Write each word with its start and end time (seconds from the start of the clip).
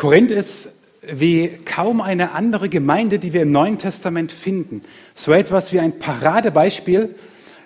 Korinth 0.00 0.30
ist 0.30 0.70
wie 1.02 1.48
kaum 1.66 2.00
eine 2.00 2.32
andere 2.32 2.70
Gemeinde, 2.70 3.18
die 3.18 3.34
wir 3.34 3.42
im 3.42 3.52
Neuen 3.52 3.76
Testament 3.76 4.32
finden. 4.32 4.80
So 5.14 5.30
etwas 5.32 5.74
wie 5.74 5.78
ein 5.78 5.98
Paradebeispiel, 5.98 7.14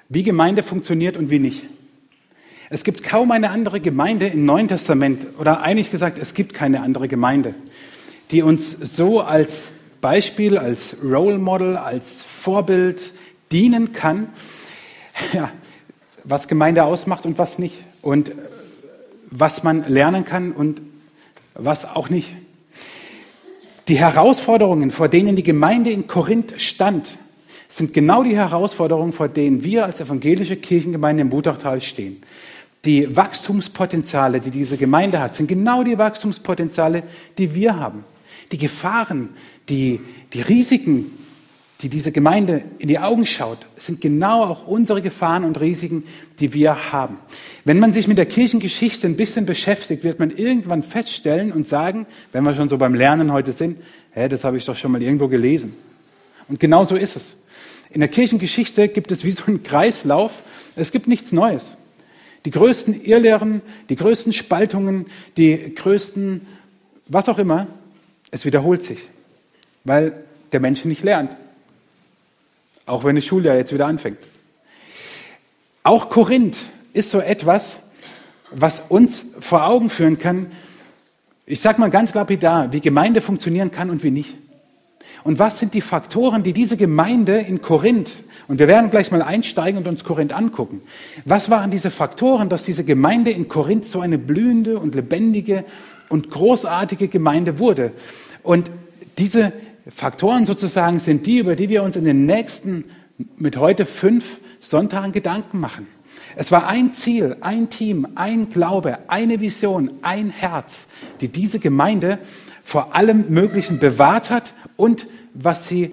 wie 0.08 0.24
Gemeinde 0.24 0.64
funktioniert 0.64 1.16
und 1.16 1.30
wie 1.30 1.38
nicht. 1.38 1.66
Es 2.70 2.82
gibt 2.82 3.04
kaum 3.04 3.30
eine 3.30 3.50
andere 3.50 3.78
Gemeinde 3.78 4.26
im 4.26 4.46
Neuen 4.46 4.66
Testament, 4.66 5.24
oder 5.38 5.60
eigentlich 5.60 5.92
gesagt, 5.92 6.18
es 6.18 6.34
gibt 6.34 6.54
keine 6.54 6.80
andere 6.80 7.06
Gemeinde, 7.06 7.54
die 8.32 8.42
uns 8.42 8.72
so 8.72 9.20
als 9.20 9.70
Beispiel, 10.00 10.58
als 10.58 10.96
Role 11.04 11.38
Model, 11.38 11.76
als 11.76 12.24
Vorbild 12.24 13.12
dienen 13.52 13.92
kann, 13.92 14.26
ja, 15.32 15.52
was 16.24 16.48
Gemeinde 16.48 16.82
ausmacht 16.82 17.26
und 17.26 17.38
was 17.38 17.60
nicht. 17.60 17.84
Und 18.02 18.32
was 19.30 19.62
man 19.62 19.86
lernen 19.86 20.24
kann 20.24 20.50
und 20.50 20.80
was 21.54 21.84
auch 21.84 22.10
nicht. 22.10 22.30
Die 23.88 23.98
Herausforderungen, 23.98 24.90
vor 24.90 25.08
denen 25.08 25.36
die 25.36 25.42
Gemeinde 25.42 25.90
in 25.90 26.06
Korinth 26.06 26.54
stand, 26.58 27.18
sind 27.68 27.92
genau 27.92 28.22
die 28.22 28.36
Herausforderungen, 28.36 29.12
vor 29.12 29.28
denen 29.28 29.64
wir 29.64 29.84
als 29.84 30.00
evangelische 30.00 30.56
Kirchengemeinde 30.56 31.22
im 31.22 31.32
Wutachtal 31.32 31.80
stehen. 31.80 32.22
Die 32.84 33.16
Wachstumspotenziale, 33.16 34.40
die 34.40 34.50
diese 34.50 34.76
Gemeinde 34.76 35.20
hat, 35.20 35.34
sind 35.34 35.48
genau 35.48 35.82
die 35.82 35.98
Wachstumspotenziale, 35.98 37.02
die 37.38 37.54
wir 37.54 37.78
haben. 37.78 38.04
Die 38.52 38.58
Gefahren, 38.58 39.30
die, 39.68 40.00
die 40.32 40.42
Risiken, 40.42 41.10
die 41.80 41.88
diese 41.88 42.12
Gemeinde 42.12 42.64
in 42.78 42.88
die 42.88 42.98
Augen 42.98 43.26
schaut, 43.26 43.66
sind 43.76 44.00
genau 44.00 44.44
auch 44.44 44.66
unsere 44.66 45.02
Gefahren 45.02 45.44
und 45.44 45.60
Risiken, 45.60 46.04
die 46.38 46.54
wir 46.54 46.92
haben. 46.92 47.18
Wenn 47.64 47.78
man 47.78 47.92
sich 47.92 48.06
mit 48.06 48.16
der 48.16 48.26
Kirchengeschichte 48.26 49.06
ein 49.06 49.16
bisschen 49.16 49.44
beschäftigt, 49.44 50.04
wird 50.04 50.18
man 50.18 50.30
irgendwann 50.30 50.82
feststellen 50.82 51.52
und 51.52 51.66
sagen, 51.66 52.06
wenn 52.32 52.44
wir 52.44 52.54
schon 52.54 52.68
so 52.68 52.78
beim 52.78 52.94
Lernen 52.94 53.32
heute 53.32 53.52
sind, 53.52 53.78
hä, 54.12 54.28
das 54.28 54.44
habe 54.44 54.56
ich 54.56 54.64
doch 54.64 54.76
schon 54.76 54.92
mal 54.92 55.02
irgendwo 55.02 55.28
gelesen. 55.28 55.74
Und 56.48 56.60
genau 56.60 56.84
so 56.84 56.96
ist 56.96 57.16
es. 57.16 57.36
In 57.90 58.00
der 58.00 58.08
Kirchengeschichte 58.08 58.88
gibt 58.88 59.12
es 59.12 59.24
wie 59.24 59.30
so 59.30 59.44
einen 59.46 59.62
Kreislauf. 59.62 60.42
Es 60.76 60.92
gibt 60.92 61.08
nichts 61.08 61.32
Neues. 61.32 61.76
Die 62.44 62.50
größten 62.50 63.02
Irrlehren, 63.04 63.62
die 63.88 63.96
größten 63.96 64.32
Spaltungen, 64.32 65.06
die 65.36 65.74
größten, 65.74 66.42
was 67.08 67.28
auch 67.28 67.38
immer, 67.38 67.66
es 68.30 68.44
wiederholt 68.44 68.82
sich, 68.82 68.98
weil 69.84 70.12
der 70.52 70.60
Mensch 70.60 70.84
nicht 70.84 71.02
lernt. 71.02 71.30
Auch 72.86 73.04
wenn 73.04 73.16
das 73.16 73.24
Schuljahr 73.24 73.56
jetzt 73.56 73.72
wieder 73.72 73.86
anfängt. 73.86 74.18
Auch 75.82 76.08
Korinth 76.08 76.56
ist 76.92 77.10
so 77.10 77.20
etwas, 77.20 77.82
was 78.50 78.80
uns 78.88 79.26
vor 79.40 79.66
Augen 79.66 79.90
führen 79.90 80.18
kann, 80.18 80.50
ich 81.46 81.60
sage 81.60 81.80
mal 81.80 81.90
ganz 81.90 82.14
lapidar, 82.14 82.72
wie 82.72 82.80
Gemeinde 82.80 83.20
funktionieren 83.20 83.70
kann 83.70 83.90
und 83.90 84.02
wie 84.02 84.10
nicht. 84.10 84.34
Und 85.24 85.38
was 85.38 85.58
sind 85.58 85.74
die 85.74 85.80
Faktoren, 85.80 86.42
die 86.42 86.52
diese 86.52 86.76
Gemeinde 86.76 87.38
in 87.38 87.60
Korinth, 87.60 88.22
und 88.46 88.58
wir 88.58 88.68
werden 88.68 88.90
gleich 88.90 89.10
mal 89.10 89.22
einsteigen 89.22 89.78
und 89.78 89.88
uns 89.88 90.04
Korinth 90.04 90.32
angucken, 90.32 90.82
was 91.24 91.50
waren 91.50 91.70
diese 91.70 91.90
Faktoren, 91.90 92.48
dass 92.48 92.62
diese 92.62 92.84
Gemeinde 92.84 93.30
in 93.30 93.48
Korinth 93.48 93.86
so 93.86 94.00
eine 94.00 94.18
blühende 94.18 94.78
und 94.78 94.94
lebendige 94.94 95.64
und 96.08 96.30
großartige 96.30 97.08
Gemeinde 97.08 97.58
wurde? 97.58 97.92
Und 98.42 98.70
diese 99.18 99.52
Faktoren 99.88 100.46
sozusagen 100.46 100.98
sind 100.98 101.26
die, 101.26 101.38
über 101.38 101.56
die 101.56 101.68
wir 101.68 101.82
uns 101.82 101.96
in 101.96 102.04
den 102.04 102.26
nächsten, 102.26 102.84
mit 103.36 103.56
heute 103.56 103.84
fünf 103.84 104.40
Sonntagen 104.60 105.12
Gedanken 105.12 105.60
machen. 105.60 105.86
Es 106.36 106.50
war 106.50 106.66
ein 106.66 106.92
Ziel, 106.92 107.36
ein 107.42 107.70
Team, 107.70 108.08
ein 108.14 108.48
Glaube, 108.48 108.98
eine 109.08 109.40
Vision, 109.40 109.90
ein 110.02 110.30
Herz, 110.30 110.88
die 111.20 111.28
diese 111.28 111.58
Gemeinde 111.58 112.18
vor 112.64 112.94
allem 112.94 113.26
Möglichen 113.28 113.78
bewahrt 113.78 114.30
hat 114.30 114.54
und 114.76 115.06
was 115.34 115.68
sie 115.68 115.92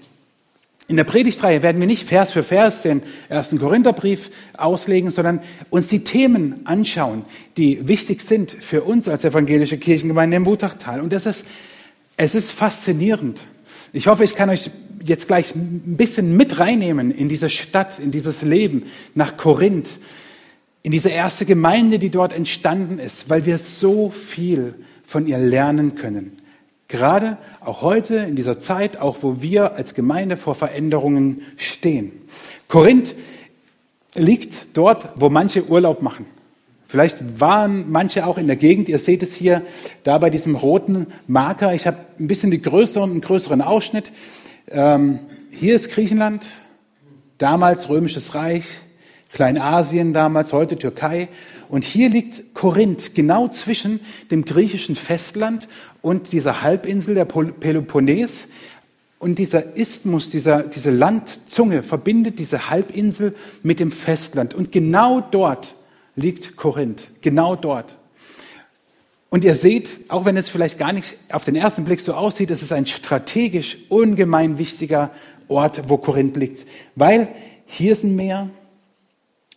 in 0.87 0.97
der 0.97 1.03
Predigtreihe 1.03 1.61
werden 1.61 1.79
wir 1.79 1.87
nicht 1.87 2.07
Vers 2.07 2.31
für 2.31 2.43
Vers 2.43 2.81
den 2.81 3.01
ersten 3.29 3.59
Korintherbrief 3.59 4.29
auslegen, 4.57 5.11
sondern 5.11 5.41
uns 5.69 5.87
die 5.87 6.03
Themen 6.03 6.65
anschauen, 6.65 7.23
die 7.55 7.87
wichtig 7.87 8.21
sind 8.21 8.51
für 8.51 8.83
uns 8.83 9.07
als 9.07 9.23
evangelische 9.23 9.77
Kirchengemeinde 9.77 10.37
im 10.37 10.45
Wutachtal. 10.45 10.99
Und 10.99 11.13
das 11.13 11.25
ist, 11.25 11.45
es 12.17 12.35
ist 12.35 12.51
faszinierend. 12.51 13.41
Ich 13.93 14.07
hoffe, 14.07 14.23
ich 14.23 14.35
kann 14.35 14.49
euch 14.49 14.71
jetzt 15.03 15.27
gleich 15.27 15.53
ein 15.55 15.97
bisschen 15.97 16.37
mit 16.37 16.59
reinnehmen 16.59 17.11
in 17.11 17.27
diese 17.27 17.49
Stadt, 17.49 17.99
in 17.99 18.11
dieses 18.11 18.41
Leben 18.41 18.83
nach 19.15 19.35
Korinth, 19.35 19.89
in 20.83 20.91
diese 20.91 21.09
erste 21.09 21.45
Gemeinde, 21.45 21.99
die 21.99 22.09
dort 22.09 22.33
entstanden 22.33 22.99
ist, 22.99 23.29
weil 23.29 23.45
wir 23.45 23.57
so 23.57 24.09
viel 24.09 24.75
von 25.03 25.27
ihr 25.27 25.37
lernen 25.37 25.95
können. 25.95 26.37
Gerade 26.87 27.37
auch 27.61 27.81
heute 27.81 28.15
in 28.15 28.35
dieser 28.35 28.59
Zeit, 28.59 28.97
auch 28.97 29.17
wo 29.21 29.41
wir 29.41 29.75
als 29.75 29.93
Gemeinde 29.93 30.37
vor 30.37 30.55
Veränderungen 30.55 31.41
stehen. 31.57 32.11
Korinth 32.67 33.15
liegt 34.15 34.77
dort, 34.77 35.09
wo 35.15 35.29
manche 35.29 35.67
Urlaub 35.67 36.01
machen. 36.01 36.25
Vielleicht 36.91 37.39
waren 37.39 37.89
manche 37.89 38.25
auch 38.25 38.37
in 38.37 38.47
der 38.47 38.57
Gegend. 38.57 38.89
Ihr 38.89 38.99
seht 38.99 39.23
es 39.23 39.33
hier 39.33 39.61
da 40.03 40.17
bei 40.17 40.29
diesem 40.29 40.55
roten 40.55 41.07
Marker. 41.25 41.73
Ich 41.73 41.87
habe 41.87 41.95
ein 42.19 42.27
bisschen 42.27 42.51
die 42.51 42.61
größeren, 42.61 43.09
einen 43.09 43.21
größeren 43.21 43.61
Ausschnitt. 43.61 44.11
Ähm, 44.67 45.19
hier 45.51 45.73
ist 45.73 45.89
Griechenland, 45.89 46.45
damals 47.37 47.87
Römisches 47.87 48.35
Reich. 48.35 48.65
Kleinasien 49.31 50.11
damals, 50.11 50.51
heute 50.51 50.77
Türkei. 50.77 51.29
Und 51.69 51.85
hier 51.85 52.09
liegt 52.09 52.53
Korinth, 52.53 53.15
genau 53.15 53.47
zwischen 53.47 54.01
dem 54.29 54.43
griechischen 54.43 54.97
Festland 54.97 55.69
und 56.01 56.33
dieser 56.33 56.61
Halbinsel 56.61 57.15
der 57.15 57.23
Peloponnes. 57.23 58.49
Und 59.17 59.39
dieser 59.39 59.77
Isthmus, 59.77 60.29
dieser, 60.29 60.63
diese 60.63 60.89
Landzunge 60.89 61.83
verbindet 61.83 62.37
diese 62.37 62.69
Halbinsel 62.69 63.33
mit 63.63 63.79
dem 63.79 63.93
Festland. 63.93 64.53
Und 64.53 64.73
genau 64.73 65.21
dort 65.21 65.75
liegt 66.15 66.55
Korinth, 66.55 67.09
genau 67.21 67.55
dort. 67.55 67.97
Und 69.29 69.43
ihr 69.43 69.55
seht, 69.55 70.09
auch 70.09 70.25
wenn 70.25 70.35
es 70.35 70.49
vielleicht 70.49 70.77
gar 70.77 70.91
nicht 70.91 71.15
auf 71.31 71.45
den 71.45 71.55
ersten 71.55 71.85
Blick 71.85 72.01
so 72.01 72.13
aussieht, 72.13 72.51
es 72.51 72.61
ist 72.61 72.73
ein 72.73 72.85
strategisch 72.85 73.77
ungemein 73.89 74.57
wichtiger 74.57 75.11
Ort, 75.47 75.89
wo 75.89 75.97
Korinth 75.97 76.35
liegt. 76.35 76.67
Weil 76.95 77.29
hier 77.65 77.93
ist 77.93 78.03
ein 78.03 78.15
Meer, 78.15 78.49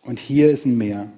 und 0.04 0.19
hier 0.19 0.50
ist 0.50 0.66
ein 0.66 0.76
Meer. 0.76 1.09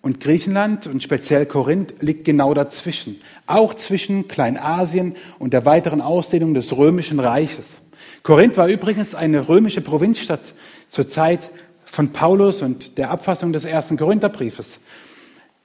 Und 0.00 0.18
Griechenland 0.18 0.88
und 0.88 1.02
speziell 1.02 1.46
Korinth 1.46 1.94
liegt 2.00 2.24
genau 2.24 2.54
dazwischen, 2.54 3.20
auch 3.46 3.74
zwischen 3.74 4.26
Kleinasien 4.26 5.14
und 5.38 5.52
der 5.52 5.64
weiteren 5.64 6.00
Ausdehnung 6.00 6.54
des 6.54 6.76
römischen 6.76 7.20
Reiches. 7.20 7.82
Korinth 8.24 8.56
war 8.56 8.66
übrigens 8.66 9.14
eine 9.14 9.48
römische 9.48 9.80
Provinzstadt 9.80 10.54
zur 10.88 11.06
Zeit 11.06 11.50
von 11.92 12.10
Paulus 12.10 12.62
und 12.62 12.96
der 12.96 13.10
Abfassung 13.10 13.52
des 13.52 13.66
ersten 13.66 13.98
Korintherbriefes. 13.98 14.80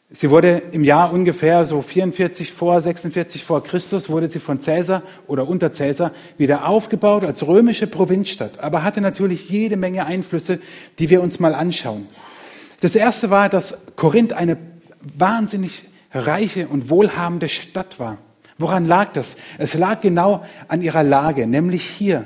Sie 0.09 0.29
wurde 0.29 0.61
im 0.73 0.83
Jahr 0.83 1.13
ungefähr 1.13 1.65
so 1.65 1.81
44 1.81 2.51
vor, 2.51 2.81
46 2.81 3.45
vor 3.45 3.63
Christus, 3.63 4.09
wurde 4.09 4.29
sie 4.29 4.39
von 4.39 4.59
Cäsar 4.59 5.03
oder 5.27 5.47
unter 5.47 5.71
Cäsar 5.71 6.11
wieder 6.37 6.67
aufgebaut 6.67 7.23
als 7.23 7.47
römische 7.47 7.87
Provinzstadt, 7.87 8.59
aber 8.59 8.83
hatte 8.83 8.99
natürlich 8.99 9.49
jede 9.49 9.77
Menge 9.77 10.05
Einflüsse, 10.05 10.59
die 10.99 11.09
wir 11.09 11.21
uns 11.21 11.39
mal 11.39 11.55
anschauen. 11.55 12.09
Das 12.81 12.97
erste 12.97 13.29
war, 13.29 13.47
dass 13.47 13.77
Korinth 13.95 14.33
eine 14.33 14.57
wahnsinnig 15.17 15.85
reiche 16.11 16.67
und 16.67 16.89
wohlhabende 16.89 17.47
Stadt 17.47 18.01
war. 18.01 18.17
Woran 18.57 18.85
lag 18.85 19.13
das? 19.13 19.37
Es 19.59 19.75
lag 19.75 20.01
genau 20.01 20.43
an 20.67 20.81
ihrer 20.81 21.03
Lage, 21.03 21.47
nämlich 21.47 21.85
hier 21.85 22.25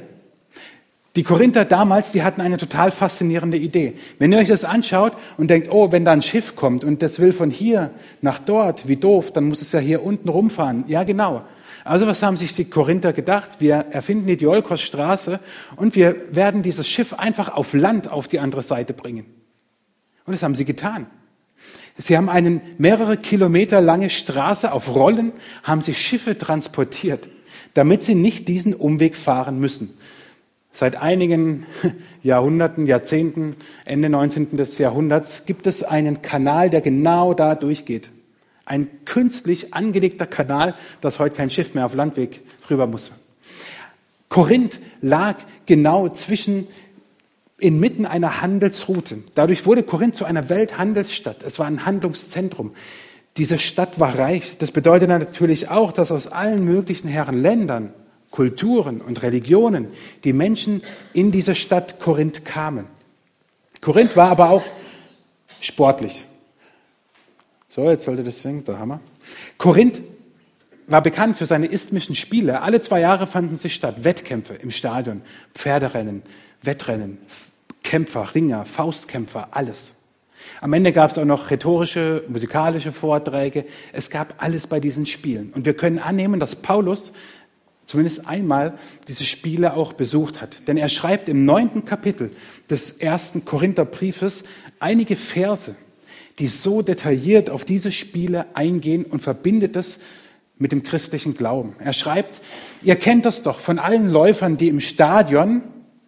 die 1.18 1.24
Korinther 1.24 1.66
damals, 1.66 2.14
die 2.14 2.24
hatten 2.24 2.40
eine 2.40 2.58
total 2.58 2.90
faszinierende 2.90 3.58
Idee. 3.58 3.96
Wenn 4.18 4.32
ihr 4.32 4.38
euch 4.38 4.48
das 4.48 4.64
anschaut 4.64 5.12
und 5.38 5.50
denkt, 5.50 5.70
oh, 5.70 5.92
wenn 5.92 6.06
da 6.06 6.14
ein 6.14 6.22
Schiff 6.22 6.56
kommt 6.56 6.86
und 6.86 7.02
das 7.02 7.20
will 7.20 7.34
von 7.34 7.50
hier 7.50 7.92
nach 8.22 8.40
dort, 8.40 8.88
wie 8.88 8.96
doof, 8.96 9.34
dann 9.34 9.46
muss 9.46 9.62
es 9.62 9.74
ja 9.74 9.80
hier 9.80 10.04
unten 10.04 10.30
rumfahren. 10.30 10.86
Ja, 10.88 11.04
genau. 11.04 11.44
Also 11.84 12.08
was 12.08 12.24
haben 12.24 12.38
sich 12.38 12.54
die 12.54 12.66
Korinther 12.66 13.12
gedacht? 13.12 13.58
Wir 13.60 13.88
erfinden 13.92 14.28
die 14.28 14.38
Diolkos-Straße 14.38 15.40
und 15.75 15.96
wir 15.96 16.16
werden 16.34 16.63
dieses 16.63 16.88
Schiff 16.88 17.14
einfach 17.14 17.50
auf 17.50 17.74
Land 17.74 18.10
auf 18.10 18.30
die 18.30 18.40
andere 18.40 18.64
Seite 18.64 18.94
bringen. 18.94 19.25
Und 20.25 20.34
das 20.34 20.44
haben 20.44 20.56
sie 20.56 20.66
getan. 20.66 21.07
Sie 21.98 22.16
haben 22.16 22.30
eine 22.30 22.62
mehrere 22.78 23.18
Kilometer 23.18 23.81
lange 23.81 24.10
Straße 24.10 24.72
auf 24.72 24.96
Rollen, 24.96 25.34
haben 25.64 25.81
sie 25.81 25.94
Schiffe 25.94 26.38
transportiert, 26.38 27.28
damit 27.74 28.04
sie 28.04 28.16
nicht 28.16 28.48
diesen 28.48 28.74
Umweg 28.74 29.18
fahren 29.18 29.60
müssen. 29.60 29.98
Seit 30.71 31.01
einigen 31.01 31.65
Jahrhunderten, 32.23 32.88
Jahrzehnten, 32.88 33.56
Ende 33.85 34.09
19. 34.09 34.57
des 34.57 34.77
Jahrhunderts 34.77 35.45
gibt 35.45 35.68
es 35.68 35.83
einen 35.83 36.21
Kanal, 36.21 36.69
der 36.69 36.81
genau 36.81 37.33
da 37.33 37.56
durchgeht. 37.56 38.09
Ein 38.65 38.88
künstlich 39.06 39.73
angelegter 39.73 40.25
Kanal, 40.25 40.75
dass 41.01 41.19
heute 41.19 41.35
kein 41.35 41.50
Schiff 41.50 41.73
mehr 41.73 41.85
auf 41.85 41.94
Landweg 41.94 42.41
rüber 42.69 42.88
muss. 42.88 43.12
Korinth 44.29 44.79
lag 45.01 45.35
genau 45.65 46.07
zwischen 46.07 46.68
inmitten 47.57 48.06
einer 48.06 48.41
Handelsroute. 48.41 49.23
Dadurch 49.35 49.65
wurde 49.65 49.83
Korinth 49.83 50.15
zu 50.15 50.25
einer 50.25 50.50
Welthandelsstadt. 50.50 51.44
Es 51.44 51.59
war 51.59 51.68
ein 51.68 51.85
Handlungszentrum. 51.85 52.71
Diese 53.38 53.59
Stadt 53.59 54.00
war 54.00 54.18
reich. 54.18 54.57
Das 54.57 54.71
bedeutet 54.71 55.09
natürlich 55.09 55.69
auch, 55.69 55.91
dass 55.91 56.12
aus 56.12 56.27
allen 56.27 56.65
möglichen 56.65 57.07
Herren 57.07 57.41
Ländern, 57.41 57.94
Kulturen 58.31 59.01
und 59.01 59.22
Religionen 59.22 59.88
die 60.24 60.33
Menschen 60.33 60.81
in 61.13 61.31
diese 61.31 61.54
Stadt 61.54 62.00
Korinth 62.00 62.45
kamen. 62.45 62.88
Korinth 63.81 64.16
war 64.16 64.30
aber 64.30 64.50
auch 64.50 64.63
sportlich. 65.60 66.25
So, 67.69 67.89
jetzt 67.89 68.06
sollte 68.06 68.24
das 68.24 68.42
singen, 68.42 68.63
der 68.63 68.80
Hammer. 68.80 69.00
Korinth 69.57 70.01
war 70.88 71.01
bekannt 71.01 71.38
für 71.38 71.45
seine 71.45 71.68
isthmischen 71.68 72.16
Spiele. 72.16 72.62
Alle 72.62 72.81
zwei 72.81 73.00
Jahre 73.00 73.28
fanden 73.28 73.56
sie 73.56 73.69
statt. 73.69 74.04
Wettkämpfe 74.04 74.56
im 74.56 74.72
Stadion, 74.72 75.22
Pferderennen, 75.54 76.22
Wettrennen, 76.62 77.18
Kämpfer, 77.83 78.36
Ringer, 78.36 78.66
Faustkämpfer, 78.66 79.50
alles. 79.51 79.94
Am 80.60 80.74
Ende 80.74 80.92
gab 80.92 81.10
es 81.12 81.18
auch 81.18 81.25
noch 81.25 81.50
rhetorische, 81.50 82.24
musikalische 82.28 82.92
Vorträge. 82.92 83.66
Es 83.94 84.10
gab 84.10 84.36
alles 84.38 84.68
bei 84.68 84.80
diesen 84.80 85.06
Spielen. 85.06 85.51
Und 85.54 85.66
wir 85.66 85.74
können 85.75 86.00
annehmen, 86.00 86.39
dass 86.39 86.56
Paulus 86.56 87.13
zumindest 87.92 88.26
einmal 88.26 88.78
diese 89.10 89.26
Spiele 89.26 89.74
auch 89.74 89.92
besucht 89.92 90.40
hat. 90.42 90.70
Denn 90.70 90.78
er 90.78 90.88
schreibt 90.88 91.28
im 91.28 91.44
neunten 91.44 91.84
Kapitel 91.84 92.32
des 92.70 92.92
ersten 92.92 93.44
Korintherbriefes 93.44 94.46
einige 94.80 95.18
Verse, 95.18 95.76
die 96.40 96.48
so 96.48 96.82
detailliert 96.82 97.50
auf 97.50 97.66
diese 97.66 97.92
Spiele 97.92 98.46
eingehen 98.56 99.04
und 99.04 99.22
verbindet 99.22 99.76
es 99.76 100.00
mit 100.58 100.72
dem 100.72 100.84
christlichen 100.84 101.36
Glauben. 101.36 101.76
Er 101.80 101.92
schreibt, 101.92 102.40
ihr 102.82 102.96
kennt 102.96 103.26
das 103.26 103.44
doch 103.44 103.60
von 103.60 103.78
allen 103.78 104.10
Läufern, 104.10 104.56
die 104.56 104.70
im 104.70 104.80
Stadion, 104.80 105.62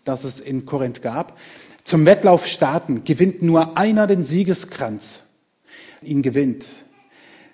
das 0.05 0.23
es 0.23 0.39
in 0.39 0.65
Korinth 0.65 1.01
gab, 1.01 1.37
zum 1.83 2.05
Wettlauf 2.05 2.47
starten, 2.47 3.03
gewinnt 3.03 3.41
nur 3.41 3.77
einer 3.77 4.07
den 4.07 4.23
Siegeskranz. 4.23 5.23
Ihn 6.01 6.21
gewinnt. 6.21 6.65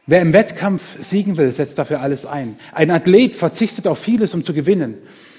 Wer 0.09 0.23
im 0.23 0.33
Wettkampf 0.33 0.97
siegen 0.99 1.37
will, 1.37 1.51
setzt 1.51 1.77
dafür 1.77 2.01
alles 2.01 2.25
ein. 2.25 2.55
Ein 2.71 2.89
Athlet 2.89 3.35
verzichtet 3.35 3.85
auf 3.85 3.99
vieles, 3.99 4.33
um 4.33 4.43
zu 4.43 4.55
gewinnen. 4.55 4.95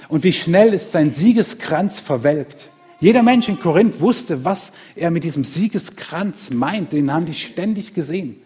Und 0.08 0.22
wie 0.22 0.32
schnell 0.32 0.72
ist 0.72 0.93
sein 0.93 1.11
Siegeskranz 1.11 1.99
verwelkt. 1.99 2.70
Jeder 3.00 3.25
Mensch 3.25 3.49
in 3.49 3.58
Korinth 3.58 4.00
wusste, 4.00 4.44
was 4.44 4.72
er 4.94 5.11
mit 5.11 5.25
diesem 5.25 5.43
Siegeskranz 5.43 6.50
meint. 6.50 6.93
Den 6.93 7.12
haben 7.12 7.26
die 7.26 7.34
ständig 7.34 7.94
gesehen. 7.94 8.37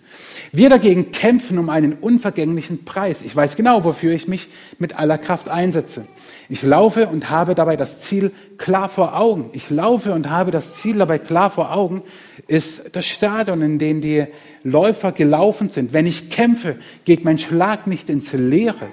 Wir 0.52 0.70
dagegen 0.70 1.12
kämpfen 1.12 1.58
um 1.58 1.68
einen 1.68 1.94
unvergänglichen 1.94 2.84
Preis. 2.84 3.22
Ich 3.22 3.34
weiß 3.34 3.56
genau, 3.56 3.84
wofür 3.84 4.12
ich 4.12 4.28
mich 4.28 4.48
mit 4.78 4.98
aller 4.98 5.18
Kraft 5.18 5.48
einsetze. 5.48 6.06
Ich 6.48 6.62
laufe 6.62 7.08
und 7.08 7.30
habe 7.30 7.54
dabei 7.54 7.76
das 7.76 8.00
Ziel 8.00 8.30
klar 8.58 8.88
vor 8.88 9.18
Augen. 9.18 9.50
Ich 9.52 9.70
laufe 9.70 10.12
und 10.12 10.30
habe 10.30 10.50
das 10.50 10.76
Ziel 10.76 10.98
dabei 10.98 11.18
klar 11.18 11.50
vor 11.50 11.72
Augen, 11.72 12.02
ist 12.46 12.94
das 12.94 13.06
Stadion, 13.06 13.62
in 13.62 13.78
dem 13.78 14.00
die 14.00 14.26
Läufer 14.62 15.12
gelaufen 15.12 15.70
sind. 15.70 15.92
Wenn 15.92 16.06
ich 16.06 16.30
kämpfe, 16.30 16.76
geht 17.04 17.24
mein 17.24 17.38
Schlag 17.38 17.86
nicht 17.86 18.10
ins 18.10 18.32
Leere. 18.32 18.88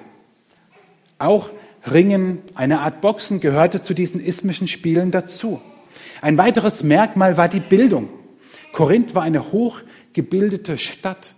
Auch 1.20 1.52
Ringen, 1.92 2.40
eine 2.56 2.80
Art 2.80 3.02
Boxen, 3.02 3.40
gehörte 3.40 3.82
zu 3.82 3.94
diesen 3.94 4.24
ismischen 4.24 4.68
Spielen 4.68 5.12
dazu. 5.12 5.62
Ein 6.22 6.38
weiteres 6.38 6.84
Merkmal 6.84 7.38
war 7.38 7.50
die 7.50 7.60
Bildung. 7.60 8.10
Korinth 8.72 9.16
war 9.16 9.24
eine 9.24 9.52
hochgebildete 10.12 10.78
Stadt. 10.78 11.34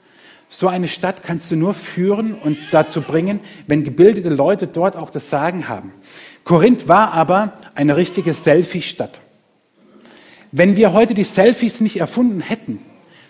So 0.50 0.68
eine 0.68 0.88
Stadt 0.88 1.24
kannst 1.24 1.52
du 1.52 1.56
nur 1.56 1.74
führen 1.74 2.34
und 2.34 2.58
dazu 2.72 3.02
bringen, 3.02 3.40
wenn 3.68 3.84
gebildete 3.84 4.30
Leute 4.30 4.68
dort 4.68 4.96
auch 4.96 5.10
das 5.10 5.30
Sagen 5.30 5.68
haben. 5.68 5.92
Korinth 6.44 6.88
war 6.88 7.14
aber 7.14 7.54
eine 7.76 7.96
richtige 7.96 8.34
Selfie-Stadt. 8.34 9.22
Wenn 10.52 10.76
wir 10.76 10.94
heute 10.94 11.14
die 11.14 11.24
Selfies 11.24 11.82
nicht 11.82 12.00
erfunden 12.00 12.42
hätten, 12.42 12.80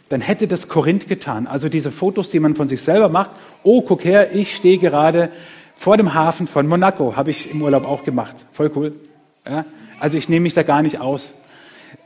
dann 0.10 0.20
hätte 0.20 0.48
das 0.48 0.68
Korinth 0.68 1.08
getan. 1.08 1.48
Also 1.48 1.70
diese 1.70 1.92
Fotos, 1.92 2.30
die 2.30 2.40
man 2.40 2.56
von 2.56 2.68
sich 2.68 2.82
selber 2.82 3.08
macht. 3.08 3.32
Oh, 3.64 3.82
guck 3.82 4.04
her, 4.04 4.36
ich 4.36 4.56
stehe 4.56 4.78
gerade 4.78 5.30
vor 5.76 5.96
dem 5.96 6.14
Hafen 6.14 6.48
von 6.48 6.68
Monaco. 6.68 7.16
Habe 7.16 7.32
ich 7.32 7.50
im 7.52 7.62
Urlaub 7.62 7.86
auch 7.86 8.04
gemacht. 8.04 8.36
Voll 8.52 8.72
cool. 8.76 8.94
Ja? 9.50 9.66
Also 10.00 10.18
ich 10.18 10.28
nehme 10.28 10.44
mich 10.44 10.54
da 10.54 10.64
gar 10.64 10.82
nicht 10.82 11.00
aus. 11.00 11.34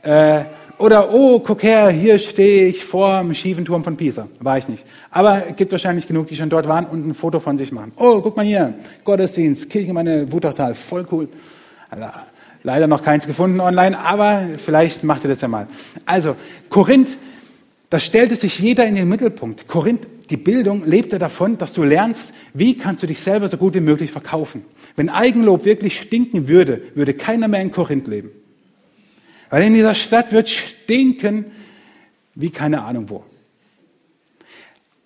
Äh, 0.02 0.44
oder, 0.78 1.12
oh, 1.12 1.40
guck 1.40 1.62
her, 1.62 1.90
hier 1.90 2.18
stehe 2.18 2.68
ich 2.68 2.84
vor 2.84 3.20
dem 3.20 3.34
schiefen 3.34 3.64
Turm 3.64 3.82
von 3.82 3.96
Pisa. 3.96 4.28
War 4.40 4.58
ich 4.58 4.68
nicht. 4.68 4.84
Aber 5.10 5.42
es 5.48 5.56
gibt 5.56 5.72
wahrscheinlich 5.72 6.06
genug, 6.06 6.28
die 6.28 6.36
schon 6.36 6.50
dort 6.50 6.68
waren 6.68 6.86
und 6.86 7.06
ein 7.06 7.14
Foto 7.14 7.40
von 7.40 7.58
sich 7.58 7.72
machen. 7.72 7.92
Oh, 7.96 8.20
guck 8.20 8.36
mal 8.36 8.46
hier, 8.46 8.74
Gottesdienst, 9.04 9.68
Kirchengemeinde 9.70 10.30
Wutachtal, 10.30 10.74
voll 10.74 11.06
cool. 11.10 11.28
Also, 11.90 12.06
leider 12.62 12.86
noch 12.86 13.02
keins 13.02 13.26
gefunden 13.26 13.60
online, 13.60 13.98
aber 13.98 14.42
vielleicht 14.56 15.02
macht 15.04 15.24
ihr 15.24 15.30
das 15.30 15.40
ja 15.40 15.48
mal. 15.48 15.66
Also, 16.06 16.36
Korinth, 16.68 17.16
da 17.90 17.98
stellte 17.98 18.36
sich 18.36 18.58
jeder 18.58 18.86
in 18.86 18.94
den 18.94 19.08
Mittelpunkt. 19.08 19.66
Korinth, 19.66 20.06
die 20.30 20.36
Bildung 20.36 20.84
lebte 20.84 21.18
davon, 21.18 21.58
dass 21.58 21.72
du 21.72 21.82
lernst, 21.82 22.34
wie 22.52 22.76
kannst 22.76 23.02
du 23.02 23.06
dich 23.06 23.20
selber 23.20 23.48
so 23.48 23.56
gut 23.56 23.74
wie 23.74 23.80
möglich 23.80 24.12
verkaufen. 24.12 24.64
Wenn 24.94 25.08
Eigenlob 25.08 25.64
wirklich 25.64 26.00
stinken 26.00 26.48
würde, 26.48 26.82
würde 26.94 27.14
keiner 27.14 27.48
mehr 27.48 27.62
in 27.62 27.72
Korinth 27.72 28.06
leben. 28.06 28.30
Weil 29.50 29.64
in 29.64 29.74
dieser 29.74 29.94
Stadt 29.94 30.32
wird 30.32 30.48
stinken 30.48 31.46
wie 32.34 32.50
keine 32.50 32.82
Ahnung 32.82 33.10
wo. 33.10 33.24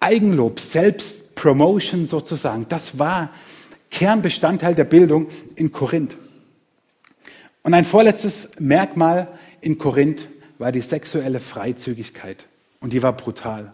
Eigenlob, 0.00 0.60
Selbstpromotion 0.60 2.06
sozusagen, 2.06 2.66
das 2.68 2.98
war 2.98 3.30
Kernbestandteil 3.90 4.74
der 4.74 4.84
Bildung 4.84 5.28
in 5.54 5.72
Korinth. 5.72 6.16
Und 7.62 7.74
ein 7.74 7.84
vorletztes 7.84 8.58
Merkmal 8.58 9.28
in 9.60 9.78
Korinth 9.78 10.28
war 10.58 10.72
die 10.72 10.80
sexuelle 10.80 11.40
Freizügigkeit. 11.40 12.46
Und 12.80 12.92
die 12.92 13.02
war 13.02 13.12
brutal. 13.16 13.72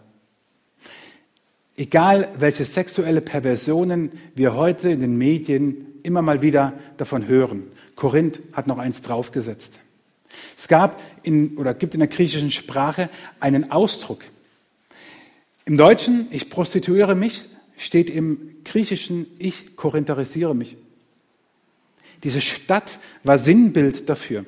Egal, 1.75 2.29
welche 2.37 2.65
sexuelle 2.65 3.21
Perversionen 3.21 4.11
wir 4.35 4.53
heute 4.53 4.89
in 4.89 4.99
den 4.99 5.17
Medien 5.17 5.87
immer 6.03 6.21
mal 6.21 6.41
wieder 6.41 6.73
davon 6.97 7.27
hören, 7.27 7.63
Korinth 7.95 8.39
hat 8.53 8.67
noch 8.67 8.77
eins 8.77 9.01
draufgesetzt. 9.01 9.79
Es 10.57 10.67
gab 10.67 11.01
in, 11.23 11.57
oder 11.57 11.73
gibt 11.73 11.93
in 11.93 11.99
der 11.99 12.09
griechischen 12.09 12.51
Sprache 12.51 13.09
einen 13.39 13.71
Ausdruck. 13.71 14.23
Im 15.65 15.77
Deutschen, 15.77 16.27
ich 16.31 16.49
prostituiere 16.49 17.15
mich, 17.15 17.45
steht 17.77 18.09
im 18.09 18.55
Griechischen, 18.63 19.27
ich 19.37 19.75
korintherisiere 19.75 20.55
mich. 20.55 20.77
Diese 22.23 22.41
Stadt 22.41 22.99
war 23.23 23.37
Sinnbild 23.37 24.09
dafür. 24.09 24.45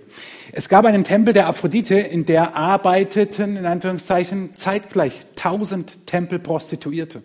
Es 0.52 0.68
gab 0.68 0.86
einen 0.86 1.06
Tempel 1.06 1.34
der 1.34 1.48
Aphrodite, 1.48 1.96
in 1.96 2.26
der 2.26 2.56
arbeiteten, 2.58 3.56
in 3.56 3.66
Anführungszeichen, 3.66 4.56
zeitgleich 4.56 5.22
tausend 5.36 6.06
Tempelprostituierte. 6.08 7.24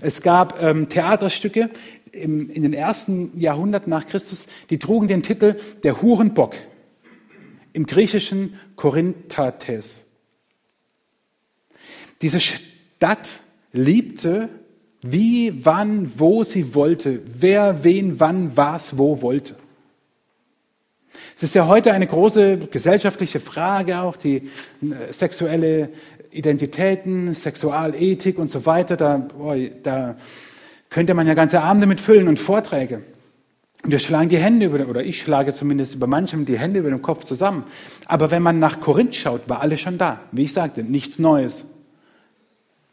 Es 0.00 0.22
gab 0.22 0.62
ähm, 0.62 0.88
Theaterstücke 0.88 1.70
im, 2.12 2.48
in 2.50 2.62
den 2.62 2.72
ersten 2.72 3.38
Jahrhunderten 3.40 3.90
nach 3.90 4.06
Christus, 4.06 4.46
die 4.70 4.78
trugen 4.78 5.08
den 5.08 5.22
Titel 5.22 5.56
Der 5.82 6.00
Hurenbock 6.00 6.54
im 7.72 7.86
griechischen 7.86 8.58
Korinthates. 8.76 10.06
Diese 12.22 12.40
Stadt 12.40 13.28
liebte, 13.72 14.48
wie, 15.02 15.64
wann, 15.64 16.12
wo 16.16 16.44
sie 16.44 16.74
wollte, 16.74 17.22
wer, 17.26 17.84
wen, 17.84 18.20
wann, 18.20 18.56
was, 18.56 18.98
wo 18.98 19.22
wollte. 19.22 19.56
Es 21.36 21.42
ist 21.42 21.54
ja 21.54 21.66
heute 21.66 21.92
eine 21.92 22.06
große 22.06 22.58
gesellschaftliche 22.70 23.40
Frage, 23.40 24.00
auch 24.00 24.16
die 24.16 24.36
äh, 24.82 25.12
sexuelle 25.12 25.90
Identitäten, 26.30 27.34
Sexualethik 27.34 28.38
und 28.38 28.48
so 28.50 28.66
weiter. 28.66 28.96
Da, 28.96 29.16
boah, 29.16 29.56
da 29.82 30.16
könnte 30.90 31.14
man 31.14 31.26
ja 31.26 31.34
ganze 31.34 31.62
Abende 31.62 31.86
mit 31.86 32.00
füllen 32.00 32.28
und 32.28 32.38
Vorträge. 32.38 33.02
Und 33.82 33.92
wir 33.92 33.98
schlagen 33.98 34.28
die 34.28 34.38
Hände 34.38 34.66
über, 34.66 34.86
oder 34.88 35.02
ich 35.02 35.22
schlage 35.22 35.54
zumindest 35.54 35.94
über 35.94 36.06
manchem 36.06 36.44
die 36.44 36.58
Hände 36.58 36.80
über 36.80 36.90
den 36.90 37.00
Kopf 37.00 37.24
zusammen. 37.24 37.64
Aber 38.06 38.30
wenn 38.30 38.42
man 38.42 38.58
nach 38.58 38.80
Korinth 38.80 39.14
schaut, 39.14 39.48
war 39.48 39.60
alles 39.60 39.80
schon 39.80 39.96
da. 39.96 40.20
Wie 40.32 40.42
ich 40.42 40.52
sagte, 40.52 40.82
nichts 40.82 41.18
Neues. 41.18 41.64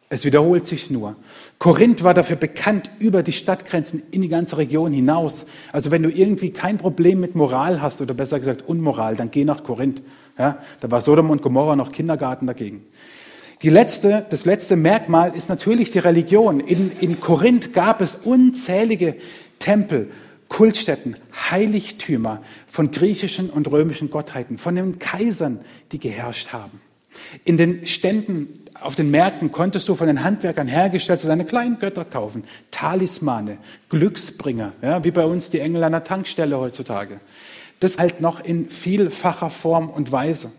Es 0.10 0.24
wiederholt 0.24 0.63
sich 0.63 0.89
nur. 0.89 1.17
Korinth 1.60 2.06
war 2.06 2.13
dafür 2.13 2.38
bekannt, 2.38 2.89
über 3.00 3.24
die 3.24 3.34
Stadtgrenzen 3.34 4.03
in 4.12 4.22
die 4.22 4.29
ganze 4.29 4.58
Region 4.58 4.94
hinaus. 4.94 5.48
Also 5.74 5.91
wenn 5.91 6.03
du 6.03 6.10
irgendwie 6.10 6.51
kein 6.51 6.77
Problem 6.77 7.20
mit 7.20 7.36
Moral 7.36 7.82
hast, 7.82 8.00
oder 8.00 8.13
besser 8.13 8.39
gesagt 8.39 8.63
Unmoral, 8.65 9.17
dann 9.17 9.32
geh 9.32 9.44
nach 9.44 9.63
Korinth. 9.63 10.01
Ja, 10.39 10.60
da 10.79 10.91
war 10.91 11.01
Sodom 11.01 11.29
und 11.29 11.41
Gomorra 11.41 11.75
noch 11.75 11.91
Kindergarten 11.91 12.48
dagegen. 12.48 12.86
Die 13.63 13.70
letzte, 13.70 14.25
das 14.29 14.46
letzte 14.46 14.77
Merkmal 14.77 15.36
ist 15.36 15.50
natürlich 15.50 15.91
die 15.91 16.00
Religion. 16.00 16.62
In, 16.62 16.91
in 17.01 17.20
Korinth 17.20 17.74
gab 17.74 18.00
es 18.00 18.15
unzählige 18.15 19.15
Tempel, 19.60 20.10
Kultstätten, 20.49 21.15
Heiligtümer 21.49 22.41
von 22.67 22.91
griechischen 22.91 23.49
und 23.49 23.71
römischen 23.71 24.09
Gottheiten, 24.09 24.57
von 24.57 24.75
den 24.75 24.99
Kaisern, 24.99 25.59
die 25.91 25.99
geherrscht 25.99 26.53
haben. 26.53 26.81
In 27.43 27.57
den 27.57 27.85
Ständen 27.87 28.65
auf 28.81 28.95
den 28.95 29.09
Märkten 29.11 29.51
konntest 29.51 29.89
du 29.89 29.95
von 29.95 30.07
den 30.07 30.23
Handwerkern 30.23 30.67
hergestellt 30.67 31.19
seine 31.19 31.45
kleinen 31.45 31.79
Götter 31.79 32.05
kaufen, 32.05 32.43
Talismane, 32.71 33.57
Glücksbringer, 33.89 34.73
ja, 34.81 35.03
wie 35.03 35.11
bei 35.11 35.25
uns 35.25 35.49
die 35.49 35.59
Engel 35.59 35.83
an 35.83 35.93
der 35.93 36.03
Tankstelle 36.03 36.57
heutzutage. 36.59 37.19
Das 37.79 37.97
halt 37.97 38.21
noch 38.21 38.39
in 38.39 38.69
vielfacher 38.69 39.49
Form 39.49 39.89
und 39.89 40.11
Weise. 40.11 40.51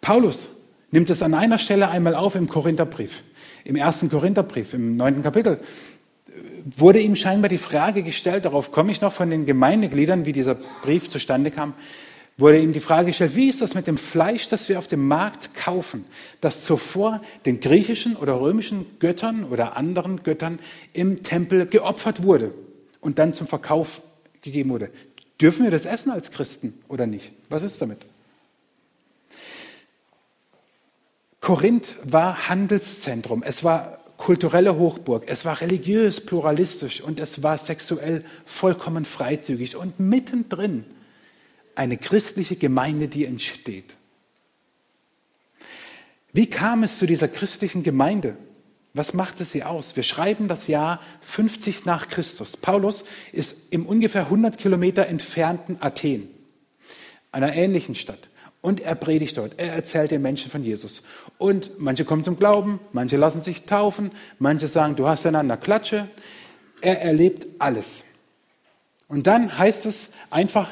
Paulus 0.00 0.50
nimmt 0.90 1.10
es 1.10 1.22
an 1.22 1.34
einer 1.34 1.58
Stelle 1.58 1.88
einmal 1.88 2.14
auf 2.14 2.34
im 2.34 2.48
Korintherbrief. 2.48 3.22
Im 3.64 3.76
ersten 3.76 4.10
Korintherbrief, 4.10 4.74
im 4.74 4.96
neunten 4.96 5.22
Kapitel, 5.22 5.60
wurde 6.64 7.00
ihm 7.00 7.16
scheinbar 7.16 7.48
die 7.48 7.58
Frage 7.58 8.02
gestellt, 8.02 8.44
darauf 8.44 8.70
komme 8.72 8.92
ich 8.92 9.00
noch 9.00 9.12
von 9.12 9.30
den 9.30 9.46
Gemeindegliedern, 9.46 10.26
wie 10.26 10.32
dieser 10.32 10.54
Brief 10.54 11.08
zustande 11.08 11.50
kam, 11.50 11.74
wurde 12.38 12.58
ihm 12.58 12.72
die 12.72 12.80
Frage 12.80 13.08
gestellt, 13.08 13.36
wie 13.36 13.48
ist 13.48 13.60
das 13.60 13.74
mit 13.74 13.86
dem 13.86 13.98
Fleisch, 13.98 14.48
das 14.48 14.68
wir 14.68 14.78
auf 14.78 14.86
dem 14.86 15.06
Markt 15.06 15.54
kaufen, 15.54 16.04
das 16.40 16.64
zuvor 16.64 17.20
den 17.44 17.60
griechischen 17.60 18.16
oder 18.16 18.40
römischen 18.40 18.86
Göttern 18.98 19.44
oder 19.44 19.76
anderen 19.76 20.22
Göttern 20.22 20.58
im 20.92 21.22
Tempel 21.22 21.66
geopfert 21.66 22.22
wurde 22.22 22.52
und 23.00 23.18
dann 23.18 23.34
zum 23.34 23.46
Verkauf 23.46 24.02
gegeben 24.40 24.70
wurde. 24.70 24.90
Dürfen 25.40 25.64
wir 25.64 25.70
das 25.70 25.86
essen 25.86 26.10
als 26.10 26.30
Christen 26.30 26.74
oder 26.88 27.06
nicht? 27.06 27.32
Was 27.48 27.62
ist 27.62 27.82
damit? 27.82 27.98
Korinth 31.40 31.96
war 32.04 32.48
Handelszentrum, 32.48 33.42
es 33.42 33.64
war 33.64 33.98
kulturelle 34.22 34.78
Hochburg, 34.78 35.24
es 35.26 35.44
war 35.44 35.60
religiös 35.60 36.20
pluralistisch 36.20 37.00
und 37.00 37.18
es 37.18 37.42
war 37.42 37.58
sexuell 37.58 38.24
vollkommen 38.46 39.04
freizügig 39.04 39.74
und 39.74 39.98
mittendrin 39.98 40.84
eine 41.74 41.96
christliche 41.96 42.54
Gemeinde, 42.54 43.08
die 43.08 43.26
entsteht. 43.26 43.96
Wie 46.32 46.46
kam 46.46 46.84
es 46.84 46.98
zu 46.98 47.06
dieser 47.06 47.26
christlichen 47.26 47.82
Gemeinde? 47.82 48.36
Was 48.94 49.12
machte 49.12 49.44
sie 49.44 49.64
aus? 49.64 49.96
Wir 49.96 50.04
schreiben 50.04 50.46
das 50.46 50.68
Jahr 50.68 51.00
50 51.22 51.84
nach 51.84 52.06
Christus. 52.06 52.56
Paulus 52.56 53.02
ist 53.32 53.56
im 53.72 53.86
ungefähr 53.86 54.26
100 54.26 54.56
Kilometer 54.56 55.08
entfernten 55.08 55.78
Athen, 55.80 56.30
einer 57.32 57.56
ähnlichen 57.56 57.96
Stadt. 57.96 58.28
Und 58.62 58.80
er 58.80 58.94
predigt 58.94 59.36
dort. 59.36 59.58
Er 59.58 59.72
erzählt 59.72 60.12
den 60.12 60.22
Menschen 60.22 60.50
von 60.50 60.64
Jesus. 60.64 61.02
Und 61.36 61.72
manche 61.78 62.04
kommen 62.04 62.22
zum 62.22 62.38
Glauben, 62.38 62.78
manche 62.92 63.16
lassen 63.16 63.42
sich 63.42 63.64
taufen, 63.64 64.12
manche 64.38 64.68
sagen, 64.68 64.94
du 64.94 65.08
hast 65.08 65.26
einander 65.26 65.56
Klatsche. 65.56 66.08
Er 66.80 67.02
erlebt 67.02 67.46
alles. 67.58 68.04
Und 69.08 69.26
dann 69.26 69.58
heißt 69.58 69.84
es 69.84 70.12
einfach, 70.30 70.70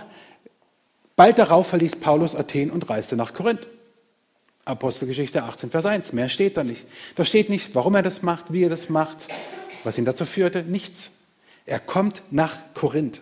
bald 1.17 1.39
darauf 1.39 1.67
verließ 1.67 1.97
Paulus 1.97 2.37
Athen 2.37 2.71
und 2.71 2.89
reiste 2.89 3.17
nach 3.17 3.35
Korinth. 3.35 3.67
Apostelgeschichte 4.65 5.43
18, 5.43 5.71
Vers 5.71 5.85
1. 5.85 6.13
Mehr 6.13 6.29
steht 6.29 6.57
da 6.57 6.63
nicht. 6.63 6.87
Da 7.17 7.25
steht 7.25 7.51
nicht, 7.51 7.75
warum 7.75 7.97
er 7.97 8.03
das 8.03 8.23
macht, 8.23 8.53
wie 8.53 8.63
er 8.63 8.71
das 8.71 8.89
macht, 8.89 9.27
was 9.83 9.99
ihn 9.99 10.05
dazu 10.05 10.25
führte. 10.25 10.63
Nichts. 10.63 11.11
Er 11.67 11.81
kommt 11.81 12.23
nach 12.31 12.57
Korinth. 12.75 13.21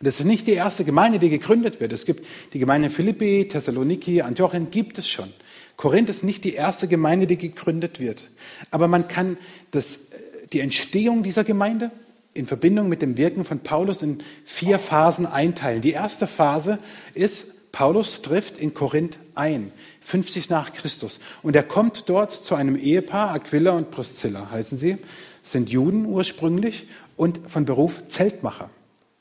Und 0.00 0.06
das 0.06 0.18
ist 0.18 0.24
nicht 0.24 0.46
die 0.46 0.54
erste 0.54 0.84
Gemeinde, 0.84 1.18
die 1.18 1.28
gegründet 1.28 1.78
wird. 1.78 1.92
Es 1.92 2.06
gibt 2.06 2.26
die 2.54 2.58
Gemeinde 2.58 2.88
Philippi, 2.88 3.46
Thessaloniki, 3.46 4.22
Antiochien 4.22 4.70
gibt 4.70 4.96
es 4.96 5.06
schon. 5.06 5.30
Korinth 5.76 6.08
ist 6.08 6.24
nicht 6.24 6.42
die 6.44 6.54
erste 6.54 6.88
Gemeinde, 6.88 7.26
die 7.26 7.36
gegründet 7.36 8.00
wird. 8.00 8.30
Aber 8.70 8.88
man 8.88 9.08
kann 9.08 9.36
das, 9.72 10.08
die 10.54 10.60
Entstehung 10.60 11.22
dieser 11.22 11.44
Gemeinde 11.44 11.90
in 12.32 12.46
Verbindung 12.46 12.88
mit 12.88 13.02
dem 13.02 13.18
Wirken 13.18 13.44
von 13.44 13.60
Paulus 13.60 14.00
in 14.00 14.20
vier 14.46 14.78
Phasen 14.78 15.26
einteilen. 15.26 15.82
Die 15.82 15.90
erste 15.90 16.26
Phase 16.26 16.78
ist, 17.12 17.70
Paulus 17.70 18.22
trifft 18.22 18.56
in 18.56 18.72
Korinth 18.72 19.18
ein. 19.34 19.70
50 20.00 20.48
nach 20.48 20.72
Christus. 20.72 21.20
Und 21.42 21.54
er 21.56 21.62
kommt 21.62 22.08
dort 22.08 22.32
zu 22.32 22.54
einem 22.54 22.76
Ehepaar, 22.76 23.32
Aquila 23.32 23.72
und 23.72 23.90
Priscilla 23.90 24.50
heißen 24.50 24.78
sie, 24.78 24.96
sind 25.42 25.68
Juden 25.68 26.06
ursprünglich 26.06 26.88
und 27.18 27.40
von 27.50 27.66
Beruf 27.66 28.06
Zeltmacher. 28.06 28.70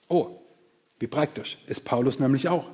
Oh, 0.07 0.38
wie 0.99 1.07
praktisch, 1.07 1.57
ist 1.67 1.85
Paulus 1.85 2.19
nämlich 2.19 2.49
auch. 2.49 2.65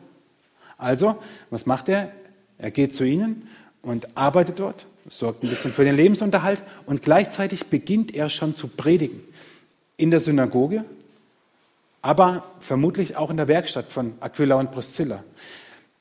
Also, 0.77 1.21
was 1.49 1.65
macht 1.65 1.89
er? 1.89 2.11
Er 2.57 2.71
geht 2.71 2.93
zu 2.93 3.03
ihnen 3.03 3.47
und 3.81 4.17
arbeitet 4.17 4.59
dort, 4.59 4.87
sorgt 5.07 5.43
ein 5.43 5.49
bisschen 5.49 5.73
für 5.73 5.83
den 5.83 5.95
Lebensunterhalt 5.95 6.63
und 6.85 7.01
gleichzeitig 7.01 7.67
beginnt 7.67 8.13
er 8.15 8.29
schon 8.29 8.55
zu 8.55 8.67
predigen. 8.67 9.21
In 9.97 10.11
der 10.11 10.19
Synagoge, 10.19 10.83
aber 12.01 12.43
vermutlich 12.59 13.15
auch 13.15 13.29
in 13.29 13.37
der 13.37 13.47
Werkstatt 13.47 13.91
von 13.91 14.13
Aquila 14.19 14.55
und 14.55 14.71
Priscilla. 14.71 15.23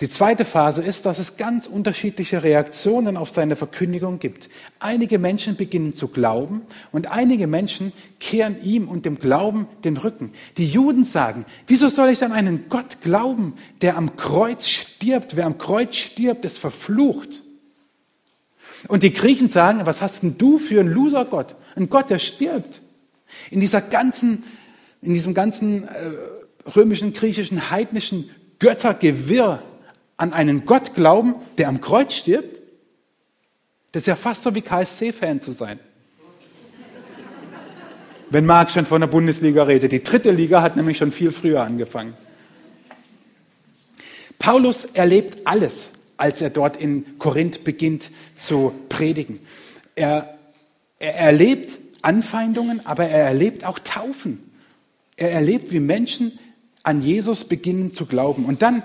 Die 0.00 0.08
zweite 0.08 0.44
Phase 0.44 0.82
ist, 0.82 1.06
dass 1.06 1.20
es 1.20 1.36
ganz 1.36 1.68
unterschiedliche 1.68 2.42
Reaktionen 2.42 3.16
auf 3.16 3.30
seine 3.30 3.54
Verkündigung 3.54 4.18
gibt. 4.18 4.48
Einige 4.80 5.20
Menschen 5.20 5.54
beginnen 5.54 5.94
zu 5.94 6.08
glauben 6.08 6.62
und 6.90 7.12
einige 7.12 7.46
Menschen 7.46 7.92
kehren 8.18 8.60
ihm 8.64 8.88
und 8.88 9.04
dem 9.04 9.20
Glauben 9.20 9.68
den 9.84 9.96
Rücken. 9.96 10.32
Die 10.56 10.66
Juden 10.66 11.04
sagen, 11.04 11.44
wieso 11.68 11.88
soll 11.90 12.08
ich 12.08 12.24
an 12.24 12.32
einen 12.32 12.68
Gott 12.68 13.02
glauben, 13.02 13.54
der 13.82 13.96
am 13.96 14.16
Kreuz 14.16 14.66
stirbt? 14.66 15.36
Wer 15.36 15.46
am 15.46 15.58
Kreuz 15.58 15.94
stirbt, 15.94 16.44
ist 16.44 16.58
verflucht. 16.58 17.44
Und 18.88 19.04
die 19.04 19.12
Griechen 19.12 19.48
sagen, 19.48 19.86
was 19.86 20.02
hast 20.02 20.24
denn 20.24 20.36
du 20.36 20.58
für 20.58 20.80
einen 20.80 20.90
Loser-Gott? 20.90 21.54
Ein 21.76 21.88
Gott, 21.88 22.10
der 22.10 22.18
stirbt. 22.18 22.82
In 23.52 23.60
dieser 23.60 23.80
ganzen, 23.80 24.42
in 25.02 25.14
diesem 25.14 25.34
ganzen 25.34 25.84
äh, 25.84 25.88
römischen, 26.74 27.12
griechischen, 27.12 27.70
heidnischen 27.70 28.28
Göttergewirr 28.58 29.62
an 30.16 30.32
einen 30.32 30.64
Gott 30.66 30.94
glauben, 30.94 31.34
der 31.58 31.68
am 31.68 31.80
Kreuz 31.80 32.14
stirbt? 32.14 32.62
Das 33.92 34.02
ist 34.02 34.06
ja 34.06 34.16
fast 34.16 34.42
so 34.42 34.54
wie 34.54 34.62
KSC-Fan 34.62 35.40
zu 35.40 35.52
sein. 35.52 35.78
Wenn 38.30 38.46
Marc 38.46 38.70
schon 38.70 38.86
von 38.86 39.00
der 39.00 39.08
Bundesliga 39.08 39.62
redet. 39.62 39.92
Die 39.92 40.02
dritte 40.02 40.32
Liga 40.32 40.62
hat 40.62 40.76
nämlich 40.76 40.98
schon 40.98 41.12
viel 41.12 41.30
früher 41.30 41.62
angefangen. 41.62 42.14
Paulus 44.38 44.84
erlebt 44.84 45.46
alles, 45.46 45.90
als 46.16 46.42
er 46.42 46.50
dort 46.50 46.76
in 46.76 47.18
Korinth 47.18 47.64
beginnt 47.64 48.10
zu 48.36 48.74
predigen. 48.88 49.38
Er, 49.94 50.38
er 50.98 51.14
erlebt 51.14 51.78
Anfeindungen, 52.02 52.84
aber 52.84 53.04
er 53.06 53.24
erlebt 53.24 53.64
auch 53.64 53.78
Taufen. 53.78 54.50
Er 55.16 55.30
erlebt, 55.30 55.70
wie 55.70 55.80
Menschen 55.80 56.38
an 56.82 57.00
Jesus 57.00 57.44
beginnen 57.44 57.94
zu 57.94 58.06
glauben. 58.06 58.44
Und 58.44 58.62
dann 58.62 58.82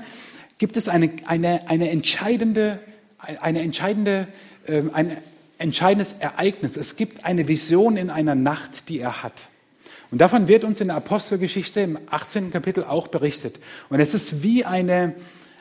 gibt 0.59 0.77
es 0.77 0.87
eine, 0.87 1.09
eine, 1.25 1.67
eine 1.67 1.89
entscheidende, 1.89 2.79
eine 3.17 3.61
entscheidende, 3.61 4.27
äh, 4.67 4.83
ein 4.93 5.17
entscheidendes 5.57 6.13
Ereignis. 6.19 6.77
Es 6.77 6.95
gibt 6.95 7.25
eine 7.25 7.47
Vision 7.47 7.97
in 7.97 8.09
einer 8.09 8.35
Nacht, 8.35 8.89
die 8.89 8.99
er 8.99 9.23
hat. 9.23 9.49
Und 10.11 10.19
davon 10.19 10.47
wird 10.47 10.63
uns 10.63 10.81
in 10.81 10.87
der 10.87 10.97
Apostelgeschichte 10.97 11.81
im 11.81 11.99
18. 12.09 12.51
Kapitel 12.51 12.83
auch 12.83 13.07
berichtet. 13.07 13.59
Und 13.89 13.99
es 13.99 14.13
ist 14.13 14.43
wie 14.43 14.65
eine, 14.65 15.15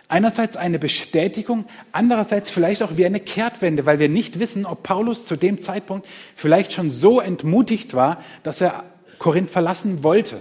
einerseits 0.08 0.56
eine 0.56 0.78
Bestätigung, 0.78 1.66
andererseits 1.92 2.50
vielleicht 2.50 2.82
auch 2.82 2.96
wie 2.96 3.06
eine 3.06 3.20
Kehrtwende, 3.20 3.86
weil 3.86 3.98
wir 3.98 4.08
nicht 4.08 4.38
wissen, 4.38 4.64
ob 4.66 4.82
Paulus 4.82 5.26
zu 5.26 5.36
dem 5.36 5.60
Zeitpunkt 5.60 6.06
vielleicht 6.34 6.72
schon 6.72 6.90
so 6.90 7.20
entmutigt 7.20 7.94
war, 7.94 8.22
dass 8.42 8.60
er 8.60 8.84
Korinth 9.18 9.50
verlassen 9.50 10.02
wollte. 10.02 10.40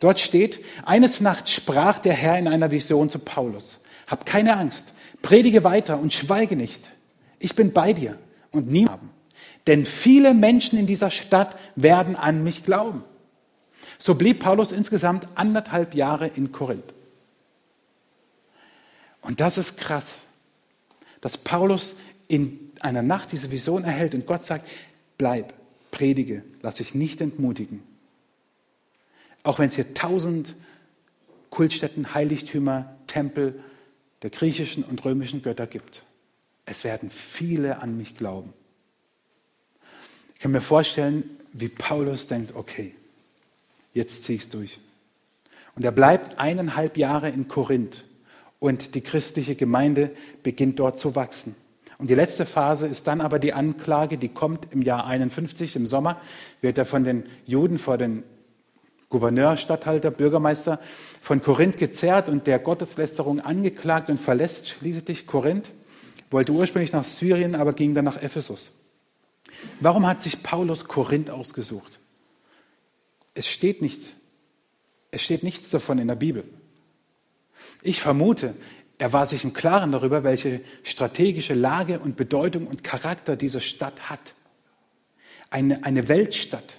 Dort 0.00 0.20
steht, 0.20 0.60
eines 0.84 1.20
Nachts 1.20 1.52
sprach 1.52 1.98
der 1.98 2.14
Herr 2.14 2.38
in 2.38 2.48
einer 2.48 2.70
Vision 2.70 3.10
zu 3.10 3.18
Paulus. 3.18 3.80
Hab 4.06 4.26
keine 4.26 4.56
Angst. 4.56 4.94
Predige 5.22 5.64
weiter 5.64 5.98
und 5.98 6.12
schweige 6.12 6.56
nicht. 6.56 6.90
Ich 7.38 7.54
bin 7.54 7.72
bei 7.72 7.92
dir 7.92 8.18
und 8.50 8.70
niemand. 8.70 9.02
Denn 9.66 9.86
viele 9.86 10.34
Menschen 10.34 10.78
in 10.78 10.86
dieser 10.86 11.10
Stadt 11.10 11.56
werden 11.76 12.16
an 12.16 12.44
mich 12.44 12.64
glauben. 12.64 13.04
So 13.98 14.14
blieb 14.14 14.40
Paulus 14.40 14.72
insgesamt 14.72 15.26
anderthalb 15.34 15.94
Jahre 15.94 16.28
in 16.28 16.52
Korinth. 16.52 16.94
Und 19.22 19.40
das 19.40 19.56
ist 19.56 19.78
krass, 19.78 20.26
dass 21.22 21.38
Paulus 21.38 21.96
in 22.28 22.72
einer 22.80 23.02
Nacht 23.02 23.32
diese 23.32 23.50
Vision 23.50 23.84
erhält 23.84 24.14
und 24.14 24.26
Gott 24.26 24.42
sagt, 24.42 24.68
bleib, 25.16 25.54
predige, 25.90 26.42
lass 26.60 26.76
dich 26.76 26.94
nicht 26.94 27.22
entmutigen. 27.22 27.82
Auch 29.42 29.58
wenn 29.58 29.68
es 29.68 29.76
hier 29.76 29.94
tausend 29.94 30.54
Kultstätten, 31.48 32.14
Heiligtümer, 32.14 32.94
Tempel, 33.06 33.62
der 34.24 34.30
griechischen 34.30 34.82
und 34.82 35.04
römischen 35.04 35.42
Götter 35.42 35.66
gibt. 35.66 36.02
Es 36.64 36.82
werden 36.82 37.10
viele 37.10 37.82
an 37.82 37.98
mich 37.98 38.16
glauben. 38.16 38.54
Ich 40.32 40.40
kann 40.40 40.50
mir 40.50 40.62
vorstellen, 40.62 41.28
wie 41.52 41.68
Paulus 41.68 42.26
denkt, 42.26 42.54
okay, 42.54 42.94
jetzt 43.92 44.24
ziehe 44.24 44.36
ich 44.36 44.44
es 44.44 44.48
durch. 44.48 44.80
Und 45.76 45.84
er 45.84 45.92
bleibt 45.92 46.38
eineinhalb 46.38 46.96
Jahre 46.96 47.28
in 47.28 47.48
Korinth 47.48 48.06
und 48.60 48.94
die 48.94 49.02
christliche 49.02 49.56
Gemeinde 49.56 50.10
beginnt 50.42 50.80
dort 50.80 50.98
zu 50.98 51.14
wachsen. 51.14 51.54
Und 51.98 52.08
die 52.08 52.14
letzte 52.14 52.46
Phase 52.46 52.86
ist 52.86 53.06
dann 53.06 53.20
aber 53.20 53.38
die 53.38 53.52
Anklage, 53.52 54.16
die 54.16 54.30
kommt 54.30 54.68
im 54.72 54.80
Jahr 54.80 55.06
51, 55.06 55.76
im 55.76 55.86
Sommer, 55.86 56.18
wird 56.62 56.78
er 56.78 56.86
von 56.86 57.04
den 57.04 57.24
Juden 57.44 57.78
vor 57.78 57.98
den 57.98 58.22
Gouverneur, 59.14 59.56
Statthalter, 59.56 60.10
Bürgermeister 60.10 60.80
von 61.20 61.40
Korinth 61.40 61.78
gezerrt 61.78 62.28
und 62.28 62.48
der 62.48 62.58
Gotteslästerung 62.58 63.38
angeklagt 63.38 64.10
und 64.10 64.20
verlässt 64.20 64.68
schließlich 64.68 65.28
Korinth, 65.28 65.70
wollte 66.32 66.50
ursprünglich 66.50 66.92
nach 66.92 67.04
Syrien, 67.04 67.54
aber 67.54 67.74
ging 67.74 67.94
dann 67.94 68.04
nach 68.06 68.20
Ephesus. 68.20 68.72
Warum 69.78 70.04
hat 70.04 70.20
sich 70.20 70.42
Paulus 70.42 70.86
Korinth 70.86 71.30
ausgesucht? 71.30 72.00
Es 73.34 73.46
steht 73.46 73.82
nicht, 73.82 74.00
es 75.12 75.22
steht 75.22 75.44
nichts 75.44 75.70
davon 75.70 75.98
in 75.98 76.08
der 76.08 76.16
Bibel. 76.16 76.42
Ich 77.82 78.00
vermute, 78.00 78.56
Er 78.98 79.12
war 79.12 79.26
sich 79.26 79.44
im 79.44 79.52
Klaren 79.52 79.92
darüber, 79.92 80.24
welche 80.24 80.60
strategische 80.82 81.54
Lage 81.54 81.98
und 82.00 82.16
Bedeutung 82.16 82.66
und 82.66 82.82
Charakter 82.82 83.36
diese 83.36 83.60
Stadt 83.60 84.08
hat. 84.08 84.34
Eine, 85.50 85.84
eine 85.84 86.08
Weltstadt, 86.08 86.78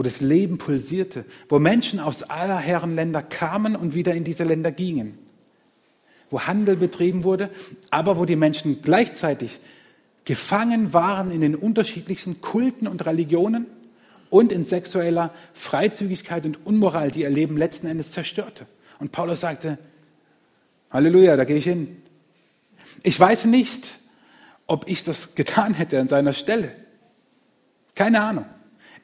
wo 0.00 0.02
das 0.02 0.22
Leben 0.22 0.56
pulsierte, 0.56 1.26
wo 1.50 1.58
Menschen 1.58 2.00
aus 2.00 2.22
aller 2.22 2.56
Herren 2.56 2.94
Länder 2.94 3.20
kamen 3.20 3.76
und 3.76 3.94
wieder 3.94 4.14
in 4.14 4.24
diese 4.24 4.44
Länder 4.44 4.72
gingen, 4.72 5.18
wo 6.30 6.40
Handel 6.40 6.76
betrieben 6.76 7.22
wurde, 7.22 7.50
aber 7.90 8.16
wo 8.16 8.24
die 8.24 8.34
Menschen 8.34 8.80
gleichzeitig 8.80 9.58
gefangen 10.24 10.94
waren 10.94 11.30
in 11.30 11.42
den 11.42 11.54
unterschiedlichsten 11.54 12.40
Kulten 12.40 12.88
und 12.88 13.04
Religionen 13.04 13.66
und 14.30 14.52
in 14.52 14.64
sexueller 14.64 15.34
Freizügigkeit 15.52 16.46
und 16.46 16.64
Unmoral, 16.64 17.10
die 17.10 17.20
ihr 17.20 17.28
Leben 17.28 17.58
letzten 17.58 17.86
Endes 17.86 18.12
zerstörte. 18.12 18.64
Und 19.00 19.12
Paulus 19.12 19.40
sagte, 19.40 19.76
Halleluja, 20.90 21.36
da 21.36 21.44
gehe 21.44 21.58
ich 21.58 21.64
hin. 21.64 22.00
Ich 23.02 23.20
weiß 23.20 23.44
nicht, 23.44 23.92
ob 24.66 24.88
ich 24.88 25.04
das 25.04 25.34
getan 25.34 25.74
hätte 25.74 26.00
an 26.00 26.08
seiner 26.08 26.32
Stelle. 26.32 26.72
Keine 27.94 28.22
Ahnung. 28.22 28.46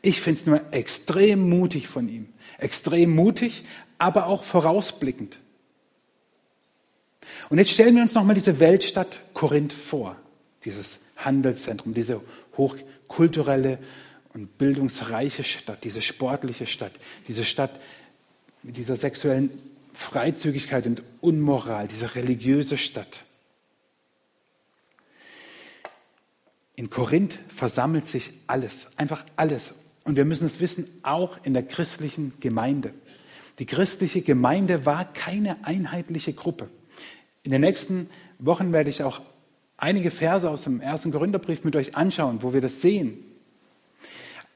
Ich 0.03 0.21
finde 0.21 0.41
es 0.41 0.47
nur 0.47 0.61
extrem 0.73 1.49
mutig 1.49 1.89
von 1.89 2.09
ihm. 2.09 2.29
Extrem 2.59 3.15
mutig, 3.15 3.65
aber 3.99 4.27
auch 4.27 4.45
vorausblickend. 4.45 5.39
Und 7.49 7.59
jetzt 7.59 7.71
stellen 7.71 7.95
wir 7.95 8.03
uns 8.03 8.15
nochmal 8.15 8.35
diese 8.35 8.61
Weltstadt 8.61 9.21
Korinth 9.35 9.73
vor, 9.73 10.17
dieses 10.65 11.01
Handelszentrum, 11.17 11.95
diese 11.95 12.23
hochkulturelle 12.57 13.79
und 14.33 14.59
bildungsreiche 14.59 15.45
Stadt, 15.45 15.85
diese 15.85 16.03
sportliche 16.03 16.67
Stadt, 16.67 16.93
diese 17.29 17.45
Stadt 17.45 17.81
mit 18.63 18.77
dieser 18.77 18.97
sexuellen 18.97 19.51
Freizügigkeit 19.93 20.87
und 20.87 21.03
Unmoral, 21.21 21.89
diese 21.89 22.15
religiöse 22.15 22.77
Stadt. 22.77 23.25
In 26.75 26.91
Korinth 26.91 27.39
versammelt 27.49 28.07
sich 28.07 28.33
alles, 28.47 28.89
einfach 28.99 29.25
alles. 29.37 29.75
Und 30.07 30.15
wir 30.15 30.25
müssen 30.25 30.47
es 30.47 30.61
wissen, 30.61 30.87
auch 31.03 31.37
in 31.43 31.53
der 31.53 31.65
christlichen 31.65 32.33
Gemeinde. 32.39 32.95
Die 33.59 33.67
christliche 33.67 34.23
Gemeinde 34.23 34.87
war 34.87 35.05
keine 35.05 35.65
einheitliche 35.65 36.33
Gruppe. 36.33 36.69
In 37.43 37.51
den 37.51 37.63
nächsten 37.63 38.09
Wochen 38.39 38.73
werde 38.73 38.89
ich 38.89 39.03
auch 39.03 39.21
einige 39.77 40.13
Verse 40.13 40.49
aus 40.49 40.63
dem 40.63 40.81
ersten 40.81 41.11
Korintherbrief 41.11 41.65
mit 41.65 41.75
euch 41.75 41.97
anschauen, 41.97 42.43
wo 42.43 42.55
wir 42.55 42.61
das 42.61 42.81
sehen. 42.81 43.19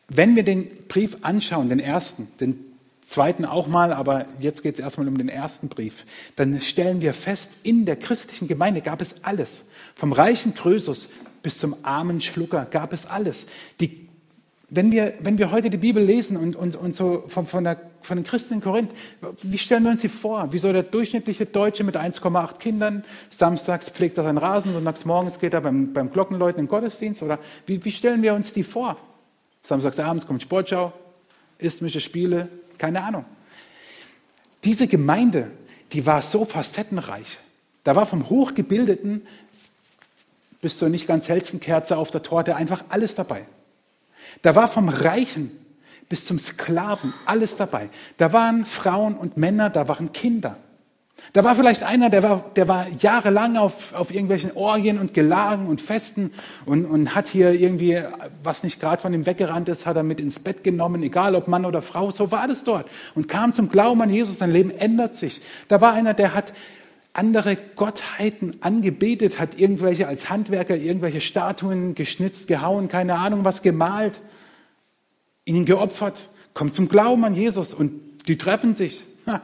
Wenn 0.09 0.37
wir 0.37 0.45
den 0.45 0.87
Brief 0.87 1.17
anschauen, 1.23 1.69
den 1.69 1.81
ersten, 1.81 2.29
den 2.39 2.65
zweiten 3.01 3.45
auch 3.45 3.67
mal, 3.67 3.93
aber 3.93 4.27
jetzt 4.39 4.63
geht 4.63 4.75
es 4.75 4.81
erstmal 4.81 5.09
um 5.09 5.19
den 5.19 5.29
ersten 5.29 5.69
Brief, 5.69 6.07
dann 6.37 6.61
stellen 6.61 7.01
wir 7.01 7.13
fest, 7.13 7.55
in 7.65 7.87
der 7.87 7.97
christlichen 7.97 8.47
Gemeinde 8.47 8.83
gab 8.83 9.01
es 9.01 9.25
alles. 9.25 9.65
Vom 9.97 10.13
reichen 10.13 10.55
Krösus 10.55 11.09
bis 11.43 11.59
zum 11.59 11.75
armen 11.83 12.21
Schlucker 12.21 12.67
gab 12.67 12.93
es 12.93 13.07
alles. 13.07 13.47
Die, 13.81 14.10
wenn, 14.71 14.93
wir, 14.93 15.15
wenn 15.19 15.37
wir 15.37 15.51
heute 15.51 15.69
die 15.69 15.77
Bibel 15.77 16.03
lesen 16.03 16.37
und, 16.37 16.55
und, 16.55 16.77
und 16.77 16.95
so 16.95 17.25
von, 17.27 17.45
von, 17.47 17.65
der, 17.65 17.81
von 18.01 18.17
den 18.17 18.25
Christen 18.25 18.55
in 18.55 18.61
Korinth, 18.61 18.93
wie 19.43 19.59
stellen 19.59 19.83
wir 19.83 19.91
uns 19.91 20.01
sie 20.01 20.09
vor? 20.09 20.53
Wie 20.53 20.59
soll 20.59 20.73
der 20.73 20.85
durchschnittliche 20.85 21.45
Deutsche 21.45 21.83
mit 21.83 21.97
1,8 21.97 22.59
Kindern, 22.59 23.05
samstags 23.31 23.91
pflegt 23.91 24.17
er 24.19 24.25
seinen 24.25 24.39
Rasen, 24.39 24.73
sonntags 24.73 25.05
morgens 25.05 25.41
geht 25.41 25.55
er 25.55 25.61
beim, 25.61 25.93
beim 25.93 26.11
Glockenläuten 26.13 26.61
in 26.61 26.67
den 26.67 26.71
Gottesdienst? 26.71 27.23
Oder 27.25 27.41
wie, 27.67 27.85
wie 27.85 27.91
stellen 27.91 28.23
wir 28.23 28.33
uns 28.33 28.53
die 28.53 28.63
vor? 28.63 28.97
Samstags 29.63 29.99
abends 29.99 30.27
kommt 30.27 30.43
Sportschau, 30.43 30.93
isthmische 31.59 32.01
Spiele, 32.01 32.49
keine 32.79 33.03
Ahnung. 33.03 33.25
Diese 34.63 34.87
Gemeinde, 34.87 35.51
die 35.93 36.07
war 36.07 36.23
so 36.23 36.45
facettenreich. 36.45 37.39
Da 37.83 37.97
war 37.97 38.07
vom 38.07 38.31
Hochgebildeten 38.31 39.27
bis 40.61 40.79
zur 40.79 40.91
nicht 40.91 41.09
ganz 41.09 41.29
hellsten 41.29 41.59
Kerze 41.59 41.97
auf 41.97 42.11
der 42.11 42.23
Torte 42.23 42.55
einfach 42.55 42.85
alles 42.91 43.17
dabei. 43.17 43.47
Da 44.43 44.55
war 44.55 44.69
vom 44.69 44.89
Reichen 44.89 45.51
bis 46.09 46.27
zum 46.27 46.39
Sklaven 46.39 47.15
alles 47.25 47.57
dabei. 47.57 47.89
Da 48.17 48.33
waren 48.33 48.67
Frauen 48.67 49.15
und 49.15 49.37
Männer, 49.37 49.71
da 49.71 49.89
waren 49.89 50.13
Kinder. 50.13 50.57
Da 51.33 51.45
war 51.45 51.55
vielleicht 51.55 51.85
einer, 51.85 52.11
der 52.11 52.23
war, 52.23 52.45
der 52.57 52.67
war 52.67 52.89
jahrelang 52.89 53.57
auf, 53.57 53.95
auf 53.95 54.11
irgendwelchen 54.11 54.57
Orgien 54.57 54.99
und 54.99 55.15
Gelagen 55.15 55.67
und 55.67 55.81
Festen 55.81 56.33
und, 56.65 56.87
und 56.87 57.15
hat 57.15 57.29
hier 57.29 57.53
irgendwie, 57.53 58.03
was 58.43 58.65
nicht 58.65 58.81
gerade 58.81 59.01
von 59.01 59.15
ihm 59.15 59.27
weggerannt 59.27 59.69
ist, 59.69 59.87
hat 59.87 59.97
er 59.97 60.03
mit 60.03 60.19
ins 60.19 60.41
Bett 60.41 60.65
genommen, 60.65 61.03
egal 61.03 61.37
ob 61.37 61.47
Mann 61.47 61.65
oder 61.65 61.83
Frau, 61.83 62.11
so 62.11 62.33
war 62.33 62.49
das 62.49 62.65
dort. 62.65 62.89
Und 63.15 63.29
kam 63.29 63.53
zum 63.53 63.69
Glauben 63.69 64.03
an 64.03 64.11
Jesus, 64.11 64.39
sein 64.39 64.51
Leben 64.51 64.71
ändert 64.71 65.15
sich. 65.15 65.41
Da 65.69 65.81
war 65.81 65.93
einer, 65.93 66.15
der 66.15 66.35
hat 66.35 66.53
andere 67.13 67.57
Gottheiten 67.77 68.57
angebetet, 68.63 69.39
hat 69.39 69.59
irgendwelche 69.59 70.07
als 70.07 70.31
Handwerker 70.31 70.77
irgendwelche 70.77 71.21
Statuen 71.21 71.95
geschnitzt, 71.95 72.47
gehauen, 72.47 72.89
keine 72.89 73.17
Ahnung 73.17 73.45
was 73.45 73.63
gemalt, 73.63 74.21
ihnen 75.45 75.65
geopfert, 75.65 76.29
kommt 76.55 76.75
zum 76.75 76.89
Glauben 76.89 77.25
an 77.25 77.35
Jesus 77.35 77.75
und 77.75 78.01
die 78.29 78.39
treffen 78.39 78.75
sich. 78.75 79.05
Ha, 79.27 79.41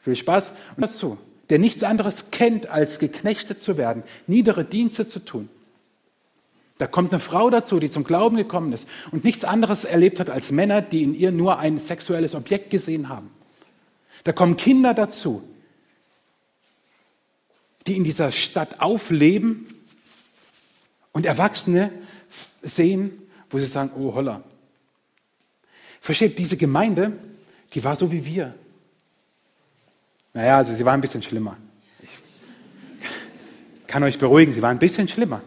viel 0.00 0.16
Spaß 0.16 0.52
und 0.76 0.82
dazu, 0.82 1.18
der 1.50 1.58
nichts 1.58 1.82
anderes 1.82 2.30
kennt, 2.30 2.68
als 2.68 2.98
geknechtet 2.98 3.62
zu 3.62 3.76
werden, 3.76 4.02
niedere 4.26 4.64
Dienste 4.64 5.08
zu 5.08 5.20
tun. 5.20 5.48
Da 6.76 6.86
kommt 6.86 7.12
eine 7.12 7.20
Frau 7.20 7.50
dazu, 7.50 7.80
die 7.80 7.90
zum 7.90 8.04
Glauben 8.04 8.36
gekommen 8.36 8.72
ist 8.72 8.88
und 9.10 9.24
nichts 9.24 9.44
anderes 9.44 9.84
erlebt 9.84 10.20
hat 10.20 10.30
als 10.30 10.52
Männer, 10.52 10.80
die 10.80 11.02
in 11.02 11.14
ihr 11.14 11.32
nur 11.32 11.58
ein 11.58 11.78
sexuelles 11.78 12.34
Objekt 12.34 12.70
gesehen 12.70 13.08
haben. 13.08 13.30
Da 14.24 14.32
kommen 14.32 14.56
Kinder 14.56 14.94
dazu, 14.94 15.42
die 17.88 17.96
in 17.96 18.04
dieser 18.04 18.30
Stadt 18.30 18.80
aufleben 18.80 19.66
und 21.12 21.26
Erwachsene 21.26 21.90
sehen, 22.62 23.10
wo 23.50 23.58
sie 23.58 23.66
sagen, 23.66 23.90
oh 23.96 24.14
holla. 24.14 24.42
Versteht, 26.00 26.38
diese 26.38 26.56
Gemeinde, 26.56 27.12
die 27.72 27.82
war 27.82 27.96
so 27.96 28.12
wie 28.12 28.24
wir. 28.24 28.54
Naja, 30.34 30.58
also 30.58 30.74
sie 30.74 30.84
war 30.84 30.92
ein 30.92 31.00
bisschen 31.00 31.22
schlimmer. 31.22 31.56
Ich 32.02 33.86
kann 33.86 34.02
euch 34.02 34.18
beruhigen, 34.18 34.52
sie 34.52 34.62
war 34.62 34.70
ein 34.70 34.78
bisschen 34.78 35.08
schlimmer. 35.08 35.42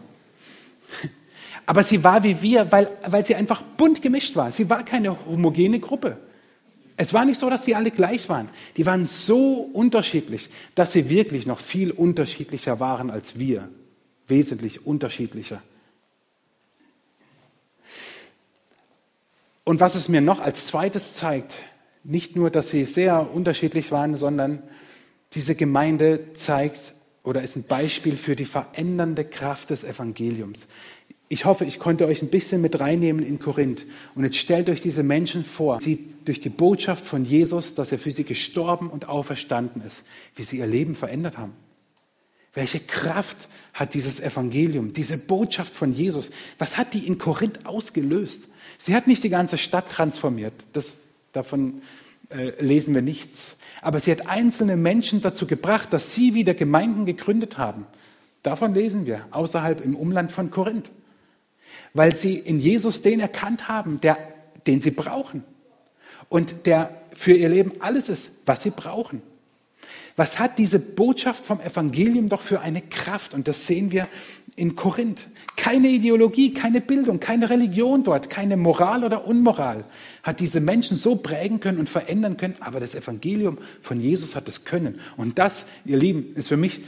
Aber 1.64 1.84
sie 1.84 2.02
war 2.02 2.24
wie 2.24 2.42
wir, 2.42 2.70
weil, 2.72 2.90
weil 3.06 3.24
sie 3.24 3.36
einfach 3.36 3.62
bunt 3.62 4.02
gemischt 4.02 4.34
war. 4.34 4.50
Sie 4.50 4.68
war 4.68 4.84
keine 4.84 5.16
homogene 5.26 5.78
Gruppe. 5.78 6.18
Es 7.02 7.12
war 7.12 7.24
nicht 7.24 7.40
so, 7.40 7.50
dass 7.50 7.64
sie 7.64 7.74
alle 7.74 7.90
gleich 7.90 8.28
waren. 8.28 8.48
Die 8.76 8.86
waren 8.86 9.08
so 9.08 9.54
unterschiedlich, 9.72 10.50
dass 10.76 10.92
sie 10.92 11.10
wirklich 11.10 11.46
noch 11.46 11.58
viel 11.58 11.90
unterschiedlicher 11.90 12.78
waren 12.78 13.10
als 13.10 13.40
wir. 13.40 13.68
Wesentlich 14.28 14.86
unterschiedlicher. 14.86 15.60
Und 19.64 19.80
was 19.80 19.96
es 19.96 20.08
mir 20.08 20.20
noch 20.20 20.38
als 20.38 20.68
zweites 20.68 21.14
zeigt, 21.14 21.56
nicht 22.04 22.36
nur, 22.36 22.50
dass 22.50 22.70
sie 22.70 22.84
sehr 22.84 23.34
unterschiedlich 23.34 23.90
waren, 23.90 24.14
sondern 24.14 24.62
diese 25.32 25.56
Gemeinde 25.56 26.34
zeigt 26.34 26.94
oder 27.24 27.42
ist 27.42 27.56
ein 27.56 27.64
Beispiel 27.64 28.16
für 28.16 28.36
die 28.36 28.44
verändernde 28.44 29.24
Kraft 29.24 29.70
des 29.70 29.82
Evangeliums. 29.82 30.68
Ich 31.32 31.46
hoffe, 31.46 31.64
ich 31.64 31.78
konnte 31.78 32.06
euch 32.06 32.20
ein 32.20 32.28
bisschen 32.28 32.60
mit 32.60 32.78
reinnehmen 32.78 33.24
in 33.24 33.38
Korinth. 33.38 33.86
Und 34.14 34.22
jetzt 34.22 34.36
stellt 34.36 34.68
euch 34.68 34.82
diese 34.82 35.02
Menschen 35.02 35.46
vor, 35.46 35.80
sie 35.80 36.12
durch 36.26 36.40
die 36.40 36.50
Botschaft 36.50 37.06
von 37.06 37.24
Jesus, 37.24 37.74
dass 37.74 37.90
er 37.90 37.98
für 37.98 38.10
sie 38.10 38.24
gestorben 38.24 38.90
und 38.90 39.08
auferstanden 39.08 39.80
ist, 39.80 40.04
wie 40.36 40.42
sie 40.42 40.58
ihr 40.58 40.66
Leben 40.66 40.94
verändert 40.94 41.38
haben. 41.38 41.54
Welche 42.52 42.80
Kraft 42.80 43.48
hat 43.72 43.94
dieses 43.94 44.20
Evangelium, 44.20 44.92
diese 44.92 45.16
Botschaft 45.16 45.74
von 45.74 45.94
Jesus? 45.94 46.28
Was 46.58 46.76
hat 46.76 46.92
die 46.92 47.06
in 47.06 47.16
Korinth 47.16 47.64
ausgelöst? 47.64 48.48
Sie 48.76 48.94
hat 48.94 49.06
nicht 49.06 49.24
die 49.24 49.30
ganze 49.30 49.56
Stadt 49.56 49.88
transformiert. 49.88 50.52
Das, 50.74 50.98
davon 51.32 51.80
äh, 52.28 52.62
lesen 52.62 52.94
wir 52.94 53.00
nichts. 53.00 53.56
Aber 53.80 54.00
sie 54.00 54.10
hat 54.10 54.26
einzelne 54.26 54.76
Menschen 54.76 55.22
dazu 55.22 55.46
gebracht, 55.46 55.94
dass 55.94 56.14
sie 56.14 56.34
wieder 56.34 56.52
Gemeinden 56.52 57.06
gegründet 57.06 57.56
haben. 57.56 57.86
Davon 58.42 58.74
lesen 58.74 59.06
wir 59.06 59.24
außerhalb 59.30 59.82
im 59.82 59.96
Umland 59.96 60.30
von 60.30 60.50
Korinth 60.50 60.90
weil 61.94 62.16
sie 62.16 62.38
in 62.38 62.58
Jesus 62.58 63.02
den 63.02 63.20
erkannt 63.20 63.68
haben, 63.68 64.00
der, 64.00 64.16
den 64.66 64.80
sie 64.80 64.90
brauchen 64.90 65.44
und 66.28 66.66
der 66.66 66.90
für 67.14 67.34
ihr 67.34 67.48
Leben 67.48 67.72
alles 67.80 68.08
ist, 68.08 68.30
was 68.46 68.62
sie 68.62 68.70
brauchen. 68.70 69.22
Was 70.16 70.38
hat 70.38 70.58
diese 70.58 70.78
Botschaft 70.78 71.44
vom 71.46 71.60
Evangelium 71.60 72.28
doch 72.28 72.42
für 72.42 72.60
eine 72.60 72.82
Kraft? 72.82 73.32
Und 73.32 73.48
das 73.48 73.66
sehen 73.66 73.92
wir 73.92 74.08
in 74.56 74.76
Korinth. 74.76 75.26
Keine 75.56 75.88
Ideologie, 75.88 76.52
keine 76.52 76.80
Bildung, 76.80 77.20
keine 77.20 77.48
Religion 77.48 78.04
dort, 78.04 78.28
keine 78.28 78.56
Moral 78.56 79.04
oder 79.04 79.26
Unmoral 79.26 79.84
hat 80.22 80.40
diese 80.40 80.60
Menschen 80.60 80.96
so 80.96 81.16
prägen 81.16 81.60
können 81.60 81.78
und 81.78 81.88
verändern 81.88 82.36
können, 82.36 82.56
aber 82.60 82.80
das 82.80 82.94
Evangelium 82.94 83.58
von 83.80 84.00
Jesus 84.00 84.36
hat 84.36 84.48
es 84.48 84.64
können. 84.64 85.00
Und 85.16 85.38
das, 85.38 85.66
ihr 85.84 85.96
Lieben, 85.96 86.34
ist 86.34 86.48
für 86.48 86.56
mich 86.56 86.82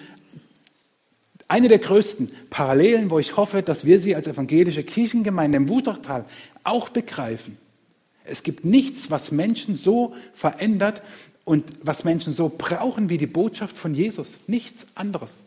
eine 1.48 1.68
der 1.68 1.78
größten 1.78 2.30
Parallelen, 2.50 3.10
wo 3.10 3.18
ich 3.18 3.36
hoffe, 3.36 3.62
dass 3.62 3.84
wir 3.84 4.00
sie 4.00 4.14
als 4.14 4.26
evangelische 4.26 4.82
Kirchengemeinde 4.82 5.56
im 5.56 5.68
Wutachtal 5.68 6.24
auch 6.62 6.88
begreifen. 6.88 7.58
Es 8.24 8.42
gibt 8.42 8.64
nichts, 8.64 9.10
was 9.10 9.32
Menschen 9.32 9.76
so 9.76 10.14
verändert 10.32 11.02
und 11.44 11.64
was 11.82 12.04
Menschen 12.04 12.32
so 12.32 12.50
brauchen 12.56 13.10
wie 13.10 13.18
die 13.18 13.26
Botschaft 13.26 13.76
von 13.76 13.94
Jesus. 13.94 14.38
Nichts 14.46 14.86
anderes. 14.94 15.44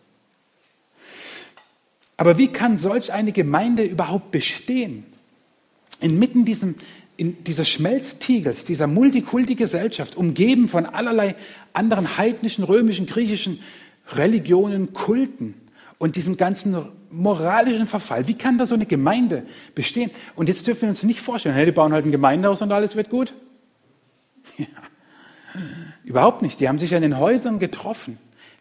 Aber 2.18 2.38
wie 2.38 2.48
kann 2.50 2.78
solch 2.78 3.14
eine 3.14 3.32
Gemeinde 3.32 3.84
überhaupt 3.84 4.32
bestehen? 4.32 5.06
Inmitten 6.00 6.46
diesem, 6.46 6.76
in 7.16 7.44
dieser 7.44 7.66
Schmelztiegels, 7.66 8.66
dieser 8.66 8.86
Multikulti-Gesellschaft, 8.86 10.16
umgeben 10.16 10.68
von 10.68 10.86
allerlei 10.86 11.36
anderen 11.74 12.18
heidnischen, 12.18 12.64
römischen, 12.64 13.08
griechischen 13.08 13.60
Religionen, 14.10 14.94
Kulten 14.94 15.56
und 15.98 16.16
diesem 16.16 16.38
ganzen 16.38 16.76
moralischen 17.10 17.88
Verfall. 17.88 18.28
Wie 18.28 18.36
kann 18.36 18.58
da 18.58 18.66
so 18.66 18.76
eine 18.76 18.86
Gemeinde 18.86 19.44
bestehen? 19.76 20.12
Und 20.36 20.50
jetzt 20.50 20.68
dürfen 20.68 20.84
wir 20.84 20.90
uns 20.90 21.04
nicht 21.04 21.22
vorstellen, 21.22 21.56
hey, 21.56 21.66
die 21.66 21.72
bauen 21.72 21.94
halt 21.94 22.06
ein 22.06 22.12
Gemeindehaus 22.12 22.62
und 22.62 22.72
alles 22.72 22.96
wird 22.96 23.10
gut. 23.10 23.34
Ja. 24.58 24.66
Überhaupt 26.04 26.42
nicht. 26.42 26.60
Die 26.60 26.70
haben 26.70 26.78
sich 26.78 26.96
an 26.96 27.02
den 27.02 27.18
Häusern 27.18 27.60
getroffen. 27.60 28.18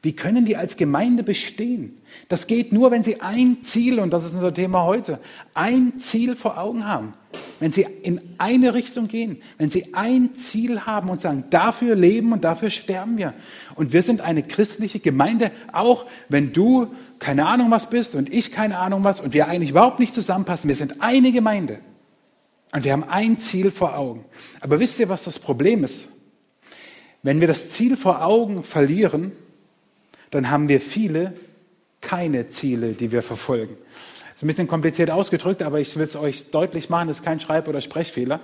Wie 0.07 0.12
können 0.12 0.45
die 0.45 0.57
als 0.57 0.77
Gemeinde 0.77 1.25
bestehen? 1.25 2.01
Das 2.29 2.47
geht 2.47 2.73
nur, 2.73 2.92
wenn 2.92 3.03
sie 3.03 3.23
ein 3.23 3.62
Ziel, 3.62 3.99
und 3.99 4.12
das 4.12 4.25
ist 4.25 4.35
unser 4.35 4.55
Thema 4.55 4.85
heute, 4.85 5.19
ein 5.53 5.99
Ziel 5.99 6.37
vor 6.37 6.59
Augen 6.59 6.87
haben. 6.87 7.11
Wenn 7.59 7.73
sie 7.73 7.85
in 8.05 8.21
eine 8.38 8.75
Richtung 8.75 9.09
gehen, 9.09 9.42
wenn 9.59 9.69
sie 9.69 9.95
ein 9.95 10.37
Ziel 10.37 10.83
haben 10.83 11.11
und 11.11 11.21
sagen, 11.21 11.47
dafür 11.51 11.97
leben 11.97 12.33
und 12.33 12.45
dafür 12.45 12.71
sterben 12.71 13.19
wir. 13.19 13.35
Und 13.75 13.92
wir 13.92 14.03
sind 14.03 14.21
eine 14.21 14.45
christliche 14.45 15.01
Gemeinde, 15.01 15.51
auch 15.73 16.07
wenn 16.29 16.53
du 16.53 16.87
keine 17.19 17.47
Ahnung 17.47 17.73
was 17.73 17.90
bist 17.90 18.14
und 18.14 18.33
ich 18.33 18.53
keine 18.53 18.79
Ahnung 18.79 19.03
was 19.03 19.19
und 19.19 19.35
wir 19.35 19.49
eigentlich 19.49 19.71
überhaupt 19.71 19.99
nicht 19.99 20.14
zusammenpassen. 20.14 20.69
Wir 20.69 20.77
sind 20.77 21.03
eine 21.03 21.33
Gemeinde. 21.33 21.81
Und 22.73 22.85
wir 22.85 22.92
haben 22.92 23.03
ein 23.03 23.38
Ziel 23.38 23.73
vor 23.73 23.99
Augen. 23.99 24.25
Aber 24.61 24.79
wisst 24.79 25.01
ihr, 25.01 25.09
was 25.09 25.25
das 25.25 25.40
Problem 25.40 25.83
ist? 25.83 26.11
Wenn 27.25 27.40
wir 27.40 27.49
das 27.49 27.71
Ziel 27.71 27.97
vor 27.97 28.25
Augen 28.25 28.62
verlieren, 28.62 29.33
dann 30.37 30.51
haben 30.51 30.68
wir 30.68 30.83
viele 30.83 31.33
keine 32.03 32.46
Ziele, 32.49 32.92
die 32.92 33.11
wir 33.11 33.22
verfolgen. 33.22 33.75
Das 33.79 34.37
ist 34.37 34.42
ein 34.42 34.46
bisschen 34.49 34.68
kompliziert 34.68 35.11
ausgedrückt, 35.11 35.62
aber 35.62 35.81
ich 35.81 35.96
will 35.96 36.05
es 36.05 36.14
euch 36.14 36.51
deutlich 36.51 36.90
machen, 36.90 37.09
das 37.09 37.20
ist 37.20 37.25
kein 37.25 37.40
Schreib- 37.40 37.68
oder 37.68 37.81
Sprechfehler. 37.81 38.40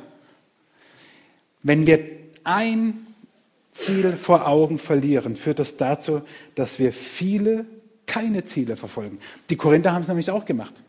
Wenn 1.62 1.86
wir 1.86 2.00
ein 2.44 3.06
Ziel 3.70 4.16
vor 4.16 4.48
Augen 4.48 4.78
verlieren, 4.78 5.36
führt 5.36 5.58
das 5.58 5.76
dazu, 5.76 6.22
dass 6.54 6.78
wir 6.78 6.94
viele 6.94 7.66
keine 8.06 8.44
Ziele 8.44 8.76
verfolgen. 8.76 9.18
Die 9.50 9.56
Korinther 9.56 9.92
haben 9.92 10.02
es 10.02 10.08
nämlich 10.08 10.30
auch 10.30 10.46
gemacht. 10.46 10.82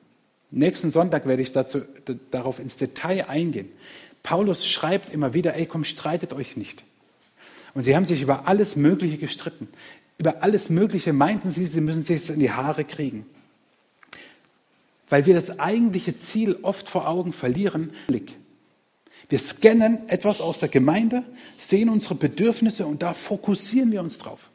Nächsten 0.51 0.89
Sonntag 0.89 1.27
werde 1.27 1.41
ich 1.41 1.51
dazu, 1.51 1.81
darauf 2.31 2.59
ins 2.59 2.77
Detail 2.77 3.27
eingehen. 3.27 3.69
Paulus 4.23 4.65
schreibt 4.65 5.09
immer 5.09 5.33
wieder, 5.33 5.55
ey, 5.55 5.65
komm, 5.65 5.83
streitet 5.83 6.31
euch 6.31 6.55
nicht. 6.55 6.81
Und 7.73 7.83
sie 7.83 7.93
haben 7.93 8.05
sich 8.05 8.21
über 8.21 8.47
alles 8.47 8.77
Mögliche 8.77 9.17
gestritten 9.17 9.67
über 10.17 10.43
alles 10.43 10.69
Mögliche 10.69 11.13
meinten 11.13 11.51
sie, 11.51 11.65
sie 11.65 11.81
müssen 11.81 12.03
sich 12.03 12.29
in 12.29 12.39
die 12.39 12.51
Haare 12.51 12.85
kriegen. 12.85 13.25
Weil 15.09 15.25
wir 15.25 15.33
das 15.33 15.59
eigentliche 15.59 16.17
Ziel 16.17 16.57
oft 16.61 16.89
vor 16.89 17.07
Augen 17.07 17.33
verlieren. 17.33 17.91
Wir 19.29 19.39
scannen 19.39 20.07
etwas 20.09 20.41
aus 20.41 20.59
der 20.59 20.69
Gemeinde, 20.69 21.23
sehen 21.57 21.89
unsere 21.89 22.15
Bedürfnisse 22.15 22.85
und 22.85 23.01
da 23.01 23.13
fokussieren 23.13 23.91
wir 23.91 24.01
uns 24.01 24.17
drauf. 24.17 24.49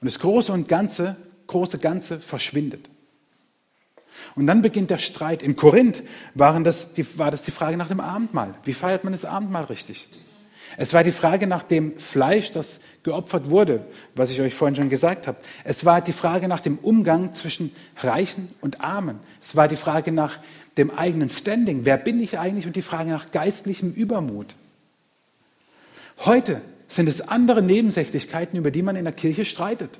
Und 0.00 0.06
das 0.06 0.18
Große 0.20 0.52
und 0.52 0.68
Ganze, 0.68 1.16
große 1.46 1.78
Ganze 1.78 2.20
verschwindet. 2.20 2.88
Und 4.34 4.46
dann 4.46 4.62
beginnt 4.62 4.90
der 4.90 4.98
Streit. 4.98 5.42
In 5.42 5.56
Korinth 5.56 6.02
waren 6.34 6.64
das 6.64 6.92
die, 6.92 7.18
war 7.18 7.30
das 7.30 7.42
die 7.42 7.50
Frage 7.50 7.76
nach 7.76 7.88
dem 7.88 8.00
Abendmahl. 8.00 8.54
Wie 8.64 8.72
feiert 8.72 9.04
man 9.04 9.12
das 9.12 9.24
Abendmahl 9.24 9.64
richtig? 9.64 10.08
Es 10.80 10.94
war 10.94 11.02
die 11.02 11.10
Frage 11.10 11.48
nach 11.48 11.64
dem 11.64 11.98
Fleisch, 11.98 12.52
das 12.52 12.80
geopfert 13.02 13.50
wurde, 13.50 13.84
was 14.14 14.30
ich 14.30 14.40
euch 14.40 14.54
vorhin 14.54 14.76
schon 14.76 14.90
gesagt 14.90 15.26
habe. 15.26 15.36
Es 15.64 15.84
war 15.84 16.00
die 16.00 16.12
Frage 16.12 16.46
nach 16.46 16.60
dem 16.60 16.78
Umgang 16.78 17.34
zwischen 17.34 17.74
Reichen 17.96 18.48
und 18.60 18.80
Armen. 18.80 19.18
Es 19.40 19.56
war 19.56 19.66
die 19.66 19.74
Frage 19.74 20.12
nach 20.12 20.38
dem 20.76 20.92
eigenen 20.92 21.28
Standing. 21.30 21.80
Wer 21.84 21.96
bin 21.96 22.20
ich 22.22 22.38
eigentlich? 22.38 22.68
Und 22.68 22.76
die 22.76 22.82
Frage 22.82 23.10
nach 23.10 23.32
geistlichem 23.32 23.92
Übermut. 23.92 24.54
Heute 26.24 26.60
sind 26.86 27.08
es 27.08 27.26
andere 27.26 27.60
Nebensächlichkeiten, 27.60 28.56
über 28.56 28.70
die 28.70 28.82
man 28.82 28.94
in 28.94 29.04
der 29.04 29.12
Kirche 29.12 29.44
streitet. 29.44 29.98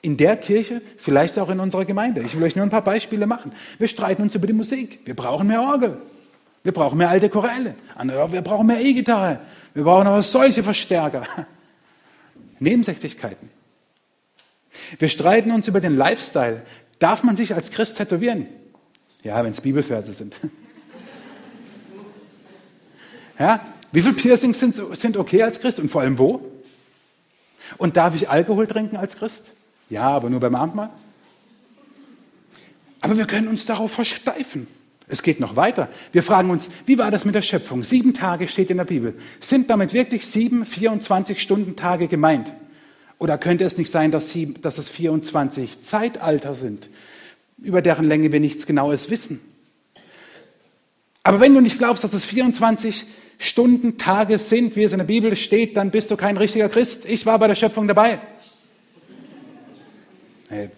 In 0.00 0.16
der 0.16 0.38
Kirche, 0.38 0.80
vielleicht 0.96 1.38
auch 1.38 1.50
in 1.50 1.60
unserer 1.60 1.84
Gemeinde. 1.84 2.22
Ich 2.22 2.34
will 2.34 2.44
euch 2.44 2.56
nur 2.56 2.64
ein 2.64 2.70
paar 2.70 2.82
Beispiele 2.82 3.26
machen. 3.26 3.52
Wir 3.78 3.88
streiten 3.88 4.22
uns 4.22 4.34
über 4.34 4.46
die 4.46 4.54
Musik. 4.54 5.00
Wir 5.04 5.14
brauchen 5.14 5.48
mehr 5.48 5.60
Orgel. 5.60 5.98
Wir 6.62 6.72
brauchen 6.72 6.98
mehr 6.98 7.08
alte 7.08 7.28
Choräle. 7.28 7.74
Wir 8.28 8.42
brauchen 8.42 8.66
mehr 8.66 8.80
E-Gitarre. 8.80 9.40
Wir 9.74 9.84
brauchen 9.84 10.06
aber 10.06 10.22
solche 10.22 10.62
Verstärker. 10.62 11.22
Nebensächlichkeiten. 12.58 13.50
Wir 14.98 15.08
streiten 15.08 15.52
uns 15.52 15.68
über 15.68 15.80
den 15.80 15.96
Lifestyle. 15.96 16.62
Darf 16.98 17.22
man 17.22 17.36
sich 17.36 17.54
als 17.54 17.70
Christ 17.70 17.96
tätowieren? 17.96 18.46
Ja, 19.22 19.42
wenn 19.44 19.50
es 19.50 19.60
Bibelverse 19.60 20.12
sind. 20.12 20.34
Ja, 23.38 23.64
wie 23.92 24.02
viele 24.02 24.14
Piercings 24.14 24.58
sind, 24.58 24.74
sind 24.96 25.16
okay 25.16 25.44
als 25.44 25.60
Christ 25.60 25.78
und 25.78 25.92
vor 25.92 26.00
allem 26.00 26.18
wo? 26.18 26.44
Und 27.76 27.96
darf 27.96 28.16
ich 28.16 28.28
Alkohol 28.28 28.66
trinken 28.66 28.96
als 28.96 29.16
Christ? 29.16 29.52
Ja, 29.90 30.08
aber 30.08 30.28
nur 30.28 30.40
beim 30.40 30.56
Abendmahl. 30.56 30.90
Aber 33.00 33.16
wir 33.16 33.26
können 33.26 33.46
uns 33.46 33.64
darauf 33.64 33.92
versteifen. 33.92 34.66
Es 35.08 35.22
geht 35.22 35.40
noch 35.40 35.56
weiter. 35.56 35.88
Wir 36.12 36.22
fragen 36.22 36.50
uns, 36.50 36.68
wie 36.84 36.98
war 36.98 37.10
das 37.10 37.24
mit 37.24 37.34
der 37.34 37.42
Schöpfung? 37.42 37.82
Sieben 37.82 38.12
Tage 38.12 38.46
steht 38.46 38.70
in 38.70 38.76
der 38.76 38.84
Bibel. 38.84 39.14
Sind 39.40 39.70
damit 39.70 39.94
wirklich 39.94 40.26
sieben 40.26 40.64
24-Stunden-Tage 40.64 42.08
gemeint? 42.08 42.52
Oder 43.18 43.38
könnte 43.38 43.64
es 43.64 43.78
nicht 43.78 43.90
sein, 43.90 44.10
dass, 44.10 44.30
sie, 44.30 44.54
dass 44.54 44.78
es 44.78 44.90
24 44.90 45.80
Zeitalter 45.80 46.54
sind, 46.54 46.90
über 47.58 47.82
deren 47.82 48.06
Länge 48.06 48.32
wir 48.32 48.40
nichts 48.40 48.66
Genaues 48.66 49.10
wissen? 49.10 49.40
Aber 51.22 51.40
wenn 51.40 51.54
du 51.54 51.60
nicht 51.60 51.78
glaubst, 51.78 52.04
dass 52.04 52.12
es 52.12 52.24
24 52.24 53.04
Stunden, 53.38 53.98
Tage 53.98 54.38
sind, 54.38 54.76
wie 54.76 54.82
es 54.82 54.92
in 54.92 54.98
der 54.98 55.04
Bibel 55.04 55.36
steht, 55.36 55.76
dann 55.76 55.90
bist 55.90 56.10
du 56.10 56.16
kein 56.16 56.36
richtiger 56.36 56.68
Christ. 56.68 57.06
Ich 57.06 57.24
war 57.24 57.38
bei 57.38 57.48
der 57.48 57.54
Schöpfung 57.54 57.88
dabei. 57.88 58.20
Hey, 60.48 60.70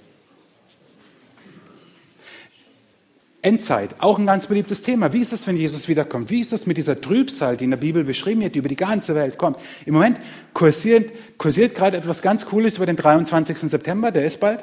Endzeit, 3.43 3.97
auch 4.01 4.19
ein 4.19 4.27
ganz 4.27 4.49
beliebtes 4.49 4.83
Thema. 4.83 5.13
Wie 5.13 5.21
ist 5.21 5.33
es, 5.33 5.47
wenn 5.47 5.57
Jesus 5.57 5.89
wiederkommt? 5.89 6.31
Wie 6.31 6.41
ist 6.41 6.53
es 6.53 6.67
mit 6.67 6.77
dieser 6.77 7.01
Trübsal, 7.01 7.57
die 7.57 7.65
in 7.65 7.71
der 7.71 7.79
Bibel 7.79 8.05
beschrieben 8.05 8.43
wird, 8.43 8.55
die 8.55 8.59
über 8.59 8.69
die 8.69 8.77
ganze 8.77 9.15
Welt 9.15 9.39
kommt? 9.39 9.59
Im 9.87 9.95
Moment 9.95 10.21
kursiert, 10.53 11.11
kursiert 11.39 11.75
gerade 11.75 11.97
etwas 11.97 12.21
ganz 12.21 12.45
Cooles 12.45 12.77
über 12.77 12.87
den 12.87 12.97
23. 12.97 13.57
September, 13.59 14.11
der 14.11 14.27
ist 14.27 14.41
bald. 14.41 14.63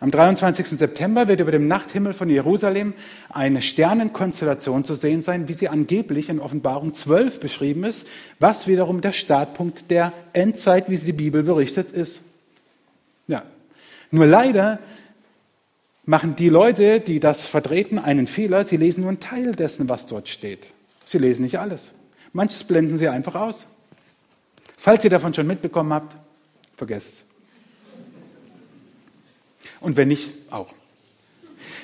Am 0.00 0.12
23. 0.12 0.68
September 0.68 1.26
wird 1.26 1.40
über 1.40 1.50
dem 1.50 1.66
Nachthimmel 1.66 2.12
von 2.12 2.28
Jerusalem 2.28 2.94
eine 3.30 3.62
Sternenkonstellation 3.62 4.84
zu 4.84 4.94
sehen 4.94 5.22
sein, 5.22 5.48
wie 5.48 5.54
sie 5.54 5.68
angeblich 5.68 6.28
in 6.28 6.38
Offenbarung 6.38 6.94
12 6.94 7.40
beschrieben 7.40 7.82
ist, 7.82 8.06
was 8.38 8.68
wiederum 8.68 9.00
der 9.00 9.12
Startpunkt 9.12 9.90
der 9.90 10.12
Endzeit, 10.34 10.88
wie 10.88 10.96
sie 10.96 11.06
die 11.06 11.12
Bibel 11.12 11.42
berichtet, 11.42 11.90
ist. 11.90 12.22
Ja. 13.26 13.42
Nur 14.12 14.26
leider 14.26 14.78
machen 16.08 16.36
die 16.36 16.48
Leute, 16.48 17.00
die 17.00 17.20
das 17.20 17.46
vertreten, 17.46 17.98
einen 17.98 18.26
Fehler. 18.26 18.64
Sie 18.64 18.78
lesen 18.78 19.02
nur 19.02 19.10
einen 19.10 19.20
Teil 19.20 19.54
dessen, 19.54 19.90
was 19.90 20.06
dort 20.06 20.30
steht. 20.30 20.72
Sie 21.04 21.18
lesen 21.18 21.42
nicht 21.42 21.58
alles. 21.58 21.92
Manches 22.32 22.64
blenden 22.64 22.96
sie 22.96 23.08
einfach 23.08 23.34
aus. 23.34 23.66
Falls 24.78 25.04
ihr 25.04 25.10
davon 25.10 25.34
schon 25.34 25.46
mitbekommen 25.46 25.92
habt, 25.92 26.16
vergesst 26.78 27.08
es. 27.12 27.24
Und 29.80 29.98
wenn 29.98 30.08
nicht, 30.08 30.30
auch. 30.50 30.72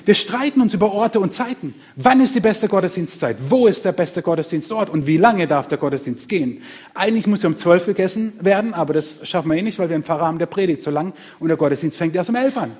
Wir 0.05 0.15
streiten 0.15 0.59
uns 0.59 0.73
über 0.73 0.91
Orte 0.91 1.19
und 1.19 1.31
Zeiten. 1.31 1.75
Wann 1.95 2.19
ist 2.19 2.33
die 2.33 2.39
beste 2.39 2.67
Gottesdienstzeit? 2.67 3.37
Wo 3.47 3.67
ist 3.67 3.85
der 3.85 3.91
beste 3.91 4.23
Gottesdienstort? 4.23 4.89
Und 4.89 5.05
wie 5.05 5.17
lange 5.17 5.47
darf 5.47 5.67
der 5.67 5.77
Gottesdienst 5.77 6.27
gehen? 6.29 6.63
Eigentlich 6.95 7.27
muss 7.27 7.43
ja 7.43 7.49
um 7.49 7.57
zwölf 7.57 7.85
gegessen 7.85 8.33
werden, 8.41 8.73
aber 8.73 8.93
das 8.93 9.27
schaffen 9.27 9.51
wir 9.51 9.57
eh 9.57 9.61
nicht, 9.61 9.77
weil 9.77 9.89
wir 9.89 9.95
einen 9.95 10.03
Pfarrer 10.03 10.25
haben, 10.25 10.39
der 10.39 10.47
predigt 10.47 10.81
so 10.81 10.89
lang 10.89 11.13
und 11.39 11.49
der 11.49 11.57
Gottesdienst 11.57 11.97
fängt 11.97 12.15
erst 12.15 12.31
um 12.31 12.35
elf 12.35 12.57
an. 12.57 12.75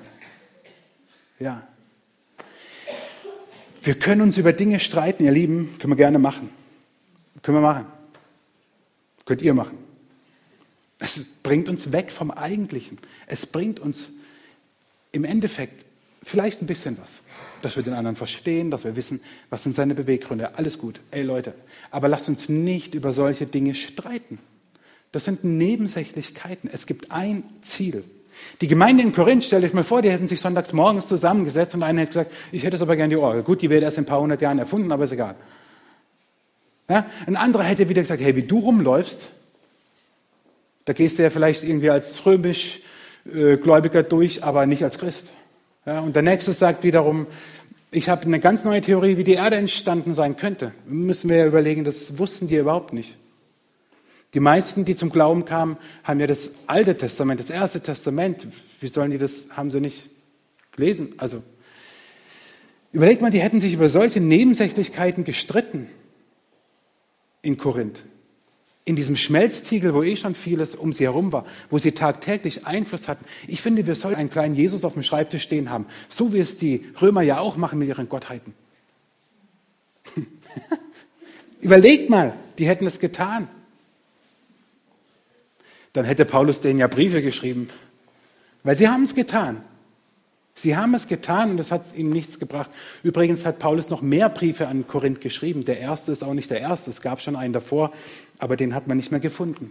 Ja. 1.38 1.66
Wir 3.82 3.94
können 3.94 4.22
uns 4.22 4.38
über 4.38 4.52
Dinge 4.52 4.80
streiten, 4.80 5.24
ihr 5.24 5.32
Lieben, 5.32 5.76
können 5.78 5.92
wir 5.92 5.96
gerne 5.96 6.18
machen. 6.18 6.50
Können 7.42 7.58
wir 7.58 7.62
machen. 7.62 7.86
Könnt 9.24 9.42
ihr 9.42 9.54
machen. 9.54 9.78
Es 10.98 11.22
bringt 11.42 11.68
uns 11.68 11.92
weg 11.92 12.10
vom 12.10 12.30
Eigentlichen. 12.30 12.98
Es 13.26 13.46
bringt 13.46 13.78
uns 13.80 14.10
im 15.12 15.24
Endeffekt 15.24 15.84
vielleicht 16.22 16.62
ein 16.62 16.66
bisschen 16.66 16.98
was. 16.98 17.22
Dass 17.62 17.76
wir 17.76 17.82
den 17.82 17.94
anderen 17.94 18.16
verstehen, 18.16 18.70
dass 18.70 18.84
wir 18.84 18.96
wissen, 18.96 19.20
was 19.50 19.62
sind 19.62 19.74
seine 19.74 19.94
Beweggründe. 19.94 20.56
Alles 20.58 20.78
gut. 20.78 21.00
Ey 21.10 21.22
Leute, 21.22 21.54
aber 21.90 22.08
lasst 22.08 22.28
uns 22.28 22.48
nicht 22.48 22.94
über 22.94 23.12
solche 23.12 23.46
Dinge 23.46 23.74
streiten. 23.74 24.38
Das 25.12 25.24
sind 25.24 25.44
Nebensächlichkeiten. 25.44 26.68
Es 26.72 26.86
gibt 26.86 27.12
ein 27.12 27.44
Ziel. 27.62 28.04
Die 28.60 28.68
Gemeinde 28.68 29.02
in 29.02 29.12
Korinth, 29.12 29.44
stellt 29.44 29.64
euch 29.64 29.74
mal 29.74 29.84
vor, 29.84 30.02
die 30.02 30.10
hätten 30.10 30.28
sich 30.28 30.40
sonntags 30.40 30.72
morgens 30.72 31.08
zusammengesetzt 31.08 31.74
und 31.74 31.82
einer 31.82 32.00
hätte 32.00 32.10
gesagt, 32.10 32.32
ich 32.52 32.64
hätte 32.64 32.76
es 32.76 32.82
aber 32.82 32.96
gerne 32.96 33.10
die 33.10 33.20
Orgel. 33.20 33.42
Gut, 33.42 33.62
die 33.62 33.70
wird 33.70 33.82
erst 33.82 33.98
in 33.98 34.04
ein 34.04 34.06
paar 34.06 34.20
hundert 34.20 34.40
Jahren 34.40 34.58
erfunden, 34.58 34.90
aber 34.92 35.04
ist 35.04 35.12
egal. 35.12 35.34
Ja? 36.88 37.06
Ein 37.26 37.36
anderer 37.36 37.64
hätte 37.64 37.88
wieder 37.88 38.02
gesagt, 38.02 38.22
hey, 38.22 38.34
wie 38.36 38.42
du 38.44 38.58
rumläufst, 38.58 39.30
Da 40.86 40.92
gehst 40.92 41.18
du 41.18 41.24
ja 41.24 41.30
vielleicht 41.30 41.64
irgendwie 41.64 41.90
als 41.90 42.24
römisch 42.24 42.80
äh, 43.26 43.56
Gläubiger 43.56 44.04
durch, 44.04 44.44
aber 44.44 44.66
nicht 44.66 44.84
als 44.84 44.98
Christ. 44.98 45.34
Ja, 45.84 45.98
und 46.00 46.14
der 46.14 46.22
nächste 46.22 46.52
sagt 46.52 46.84
wiederum, 46.84 47.26
ich 47.90 48.08
habe 48.08 48.22
eine 48.22 48.38
ganz 48.38 48.64
neue 48.64 48.80
Theorie, 48.80 49.16
wie 49.16 49.24
die 49.24 49.34
Erde 49.34 49.56
entstanden 49.56 50.14
sein 50.14 50.36
könnte. 50.36 50.72
Müssen 50.86 51.28
wir 51.28 51.38
ja 51.38 51.46
überlegen, 51.46 51.84
das 51.84 52.18
wussten 52.18 52.46
die 52.46 52.56
überhaupt 52.56 52.92
nicht. 52.92 53.16
Die 54.36 54.40
meisten, 54.40 54.84
die 54.84 54.94
zum 54.94 55.08
Glauben 55.08 55.46
kamen, 55.46 55.78
haben 56.04 56.20
ja 56.20 56.26
das 56.26 56.50
Alte 56.66 56.94
Testament, 56.94 57.40
das 57.40 57.48
Erste 57.48 57.80
Testament. 57.80 58.46
Wie 58.80 58.86
sollen 58.86 59.10
die 59.10 59.16
das, 59.16 59.48
haben 59.56 59.70
sie 59.70 59.80
nicht 59.80 60.10
gelesen? 60.72 61.14
Also, 61.16 61.42
überlegt 62.92 63.22
mal, 63.22 63.30
die 63.30 63.40
hätten 63.40 63.62
sich 63.62 63.72
über 63.72 63.88
solche 63.88 64.20
Nebensächlichkeiten 64.20 65.24
gestritten 65.24 65.88
in 67.40 67.56
Korinth 67.56 68.02
in 68.84 68.94
diesem 68.94 69.16
Schmelztiegel, 69.16 69.94
wo 69.94 70.02
eh 70.02 70.16
schon 70.16 70.34
vieles 70.34 70.74
um 70.74 70.92
sie 70.92 71.04
herum 71.04 71.32
war, 71.32 71.46
wo 71.70 71.78
sie 71.78 71.92
tagtäglich 71.92 72.66
Einfluss 72.66 73.08
hatten. 73.08 73.24
Ich 73.48 73.62
finde, 73.62 73.86
wir 73.86 73.94
sollten 73.94 74.20
einen 74.20 74.28
kleinen 74.28 74.54
Jesus 74.54 74.84
auf 74.84 74.92
dem 74.92 75.02
Schreibtisch 75.02 75.44
stehen 75.44 75.70
haben, 75.70 75.86
so 76.10 76.34
wie 76.34 76.40
es 76.40 76.58
die 76.58 76.84
Römer 77.00 77.22
ja 77.22 77.38
auch 77.38 77.56
machen 77.56 77.78
mit 77.78 77.88
ihren 77.88 78.10
Gottheiten. 78.10 78.52
Überlegt 81.62 82.10
mal, 82.10 82.34
die 82.58 82.68
hätten 82.68 82.86
es 82.86 83.00
getan. 83.00 83.48
Dann 85.96 86.04
hätte 86.04 86.26
Paulus 86.26 86.60
denen 86.60 86.78
ja 86.78 86.88
Briefe 86.88 87.22
geschrieben, 87.22 87.70
weil 88.64 88.76
sie 88.76 88.86
haben 88.86 89.04
es 89.04 89.14
getan. 89.14 89.62
Sie 90.54 90.76
haben 90.76 90.92
es 90.92 91.08
getan 91.08 91.52
und 91.52 91.60
es 91.60 91.72
hat 91.72 91.82
ihnen 91.96 92.10
nichts 92.10 92.38
gebracht. 92.38 92.70
Übrigens 93.02 93.46
hat 93.46 93.58
Paulus 93.58 93.88
noch 93.88 94.02
mehr 94.02 94.28
Briefe 94.28 94.68
an 94.68 94.86
Korinth 94.86 95.22
geschrieben. 95.22 95.64
Der 95.64 95.80
erste 95.80 96.12
ist 96.12 96.22
auch 96.22 96.34
nicht 96.34 96.50
der 96.50 96.60
erste. 96.60 96.90
Es 96.90 97.00
gab 97.00 97.22
schon 97.22 97.34
einen 97.34 97.54
davor, 97.54 97.92
aber 98.38 98.56
den 98.56 98.74
hat 98.74 98.88
man 98.88 98.98
nicht 98.98 99.10
mehr 99.10 99.20
gefunden. 99.20 99.70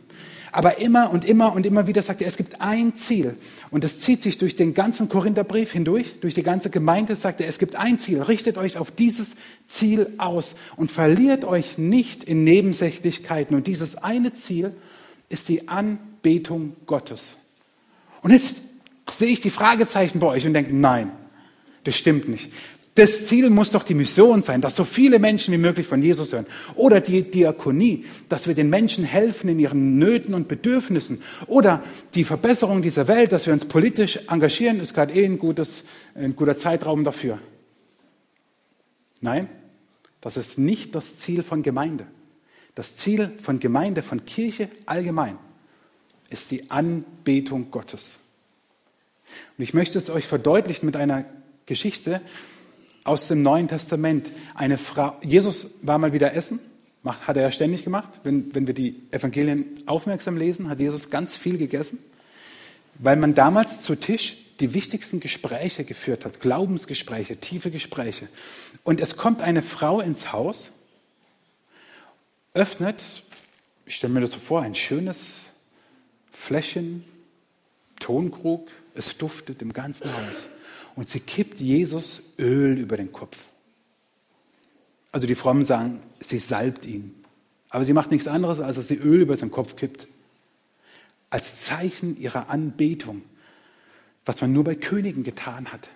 Aber 0.52 0.80
immer 0.80 1.12
und 1.12 1.26
immer 1.26 1.54
und 1.54 1.64
immer 1.68 1.86
wieder 1.86 2.02
sagt 2.02 2.22
er, 2.22 2.28
es 2.28 2.38
gibt 2.38 2.60
ein 2.60 2.96
Ziel. 2.96 3.36
Und 3.70 3.84
das 3.84 4.00
zieht 4.00 4.24
sich 4.24 4.40
durch 4.40 4.56
den 4.56 4.74
ganzen 4.74 5.10
Korintherbrief 5.10 5.74
hindurch, 5.74 6.20
durch 6.22 6.34
die 6.34 6.44
ganze 6.44 6.72
Gemeinde, 6.72 7.16
sagt 7.16 7.40
er, 7.40 7.48
es 7.48 7.60
gibt 7.60 7.76
ein 7.76 8.00
Ziel. 8.00 8.24
Richtet 8.24 8.58
euch 8.58 8.80
auf 8.80 8.90
dieses 8.90 9.36
Ziel 9.68 10.08
aus 10.18 10.56
und 10.76 10.92
verliert 10.92 11.46
euch 11.46 11.78
nicht 11.78 12.24
in 12.24 12.44
Nebensächlichkeiten. 12.44 13.56
Und 13.56 13.68
dieses 13.68 13.98
eine 13.98 14.34
Ziel 14.34 14.72
ist 15.30 15.50
die 15.50 15.68
Anbetung 15.68 16.14
Gottes. 16.86 17.38
Und 18.22 18.32
jetzt 18.32 18.58
sehe 19.10 19.30
ich 19.30 19.40
die 19.40 19.50
Fragezeichen 19.50 20.20
bei 20.20 20.28
euch 20.28 20.46
und 20.46 20.54
denke, 20.54 20.76
nein, 20.76 21.12
das 21.84 21.96
stimmt 21.96 22.28
nicht. 22.28 22.52
Das 22.96 23.28
Ziel 23.28 23.50
muss 23.50 23.72
doch 23.72 23.84
die 23.84 23.94
Mission 23.94 24.42
sein, 24.42 24.62
dass 24.62 24.78
so 24.78 24.86
viele 24.86 25.20
Menschen 25.20 25.54
wie 25.54 25.58
möglich 25.58 25.86
von 25.86 26.02
Jesus 26.02 26.32
hören. 26.32 26.46
Oder 26.76 27.02
die 27.02 27.30
Diakonie, 27.30 28.06
dass 28.30 28.48
wir 28.48 28.56
den 28.56 28.70
Menschen 28.70 29.04
helfen 29.04 29.50
in 29.50 29.60
ihren 29.60 29.98
Nöten 29.98 30.34
und 30.34 30.48
Bedürfnissen. 30.48 31.22
Oder 31.48 31.84
die 32.14 32.24
Verbesserung 32.24 32.82
dieser 32.82 33.10
Welt, 33.10 33.34
dass 33.34 33.48
wir 33.48 33.54
uns 33.54 33.66
politisch 33.66 34.20
engagieren, 34.30 34.80
ist 34.80 34.94
gerade 34.94 35.14
eh 35.14 35.26
ein, 35.26 35.38
gutes, 35.38 35.84
ein 36.16 36.38
guter 36.38 36.56
Zeitraum 36.56 37.04
dafür. 37.04 37.38
Nein, 39.20 39.50
das 40.22 40.38
ist 40.38 40.58
nicht 40.58 40.96
das 40.96 41.18
Ziel 41.18 41.44
von 41.44 41.64
Gemeinde. 41.64 42.08
Das 42.76 42.96
Ziel 42.96 43.30
von 43.42 43.60
Gemeinde, 43.60 44.04
von 44.04 44.26
Kirche 44.26 44.70
allgemein, 44.86 45.38
ist 46.30 46.52
die 46.52 46.70
Anbetung 46.72 47.72
Gottes. 47.72 48.20
Und 49.58 49.64
ich 49.64 49.74
möchte 49.74 49.98
es 49.98 50.10
euch 50.10 50.28
verdeutlichen 50.28 50.86
mit 50.86 50.96
einer 50.96 51.26
Geschichte 51.66 52.22
aus 53.04 53.28
dem 53.28 53.42
Neuen 53.42 53.68
Testament. 53.68 54.30
Eine 54.54 54.78
Frau, 54.78 55.16
Jesus 55.22 55.72
war 55.82 55.98
mal 55.98 56.14
wieder 56.14 56.34
essen, 56.34 56.60
hat 57.04 57.38
er 57.38 57.44
ja 57.44 57.52
ständig 57.52 57.84
gemacht. 57.84 58.10
Wenn, 58.24 58.54
wenn 58.54 58.68
wir 58.68 58.74
die 58.74 59.02
Evangelien 59.12 59.66
aufmerksam 59.86 60.38
lesen, 60.38 60.70
hat 60.70 60.80
Jesus 60.80 61.10
ganz 61.10 61.36
viel 61.36 61.58
gegessen, 61.58 62.00
weil 62.96 63.16
man 63.16 63.36
damals 63.36 63.82
zu 63.82 63.96
Tisch 63.96 64.38
die 64.60 64.74
wichtigsten 64.74 65.20
Gespräche 65.20 65.84
geführt 65.84 66.26
hat, 66.26 66.40
Glaubensgespräche, 66.40 67.38
tiefe 67.38 67.72
Gespräche. 67.72 68.30
Und 68.84 69.02
es 69.02 69.18
kommt 69.18 69.42
eine 69.42 69.62
Frau 69.62 70.00
ins 70.00 70.32
Haus, 70.32 70.72
öffnet, 72.54 73.24
ich 73.86 73.96
stelle 73.96 74.14
mir 74.14 74.22
das 74.22 74.32
so 74.32 74.40
vor, 74.40 74.62
ein 74.62 74.76
schönes 74.76 75.52
Fläschchen, 76.36 77.04
Tonkrug, 78.00 78.69
es 78.93 79.17
duftet 79.17 79.62
im 79.62 79.74
ganzen 79.74 80.12
Haus. 80.12 80.50
Und 80.95 81.10
sie 81.10 81.19
kippt 81.19 81.60
Jesus 81.60 82.21
Öl 82.38 82.78
über 82.78 82.98
den 82.98 83.12
Kopf. 83.12 83.38
Also 85.12 85.28
die 85.28 85.36
Frommen 85.36 85.63
sagen, 85.63 86.02
sie 86.19 86.39
salbt 86.39 86.86
ihn. 86.86 87.24
Aber 87.69 87.84
sie 87.84 87.93
macht 87.93 88.12
nichts 88.12 88.28
anderes, 88.28 88.60
als 88.60 88.76
dass 88.76 88.88
sie 88.88 88.95
Öl 88.95 89.21
über 89.21 89.36
seinen 89.36 89.52
Kopf 89.52 89.76
kippt. 89.76 90.08
Als 91.30 91.65
Zeichen 91.65 92.19
ihrer 92.19 92.50
Anbetung, 92.50 93.24
was 94.26 94.41
man 94.41 94.54
nur 94.54 94.63
bei 94.63 94.76
Königen 94.76 95.24
getan 95.24 95.71
hat. 95.71 95.89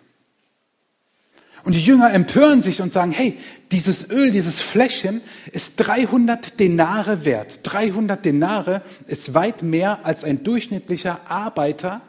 Und 1.63 1.76
die 1.76 1.82
Jünger 1.82 2.13
empören 2.13 2.62
sich 2.62 2.82
und 2.82 2.91
sagen, 2.91 3.12
hey, 3.12 3.38
dieses 3.72 4.10
Öl, 4.10 4.32
dieses 4.32 4.62
Fläschchen 4.62 5.22
ist 5.52 5.76
300 5.78 6.60
Denare 6.60 7.26
wert. 7.26 7.60
300 7.63 8.24
Denare 8.24 8.82
ist 9.08 9.34
weit 9.34 9.62
mehr 9.63 10.06
als 10.06 10.24
ein 10.24 10.43
durchschnittlicher 10.43 11.22
Arbeiter 11.30 12.02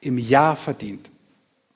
im 0.00 0.18
Jahr 0.18 0.56
verdient. 0.56 1.10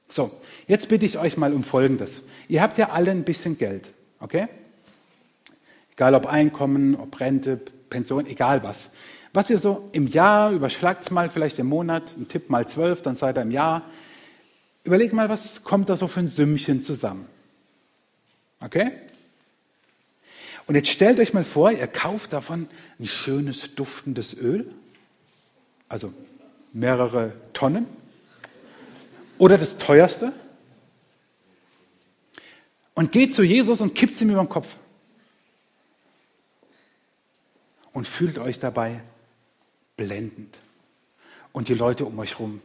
So, 0.08 0.30
jetzt 0.66 0.88
bitte 0.88 1.06
ich 1.06 1.18
euch 1.18 1.36
mal 1.36 1.52
um 1.52 1.64
Folgendes. 1.64 2.22
Ihr 2.48 2.62
habt 2.62 2.78
ja 2.78 2.90
alle 2.90 3.10
ein 3.10 3.24
bisschen 3.24 3.58
Geld, 3.58 3.90
okay? 4.20 4.48
Egal 5.92 6.14
ob 6.14 6.26
Einkommen, 6.26 6.94
ob 6.94 7.18
Rente, 7.20 7.60
Pension, 7.90 8.26
egal 8.26 8.62
was. 8.62 8.92
Was 9.32 9.50
ihr 9.50 9.58
so 9.58 9.88
im 9.92 10.06
Jahr, 10.06 10.52
überschlagt 10.52 11.10
mal 11.10 11.28
vielleicht 11.28 11.58
im 11.58 11.66
Monat, 11.66 12.16
ein 12.16 12.28
Tipp 12.28 12.48
mal 12.48 12.66
zwölf, 12.66 13.02
dann 13.02 13.16
seid 13.16 13.36
ihr 13.36 13.42
im 13.42 13.50
Jahr. 13.50 13.82
Überlegt 14.84 15.12
mal, 15.12 15.28
was 15.28 15.64
kommt 15.64 15.88
da 15.88 15.96
so 15.96 16.08
für 16.08 16.20
ein 16.20 16.28
Sümmchen 16.28 16.82
zusammen. 16.82 17.26
Okay? 18.60 18.92
Und 20.66 20.74
jetzt 20.74 20.88
stellt 20.88 21.18
euch 21.18 21.32
mal 21.32 21.44
vor, 21.44 21.70
ihr 21.72 21.86
kauft 21.86 22.32
davon 22.32 22.68
ein 22.98 23.06
schönes, 23.06 23.74
duftendes 23.74 24.34
Öl, 24.34 24.70
also 25.88 26.12
mehrere 26.72 27.32
Tonnen. 27.52 27.86
Oder 29.38 29.56
das 29.56 29.78
teuerste? 29.78 30.32
Und 32.94 33.12
geht 33.12 33.32
zu 33.32 33.42
Jesus 33.42 33.80
und 33.80 33.94
kippt 33.94 34.14
es 34.14 34.20
ihm 34.20 34.30
über 34.30 34.42
den 34.42 34.48
Kopf. 34.48 34.76
Und 37.92 38.06
fühlt 38.06 38.38
euch 38.38 38.58
dabei 38.58 39.00
blendend. 39.96 40.58
Und 41.52 41.68
die 41.68 41.74
Leute 41.74 42.04
um 42.04 42.18
euch 42.18 42.38
rum. 42.38 42.60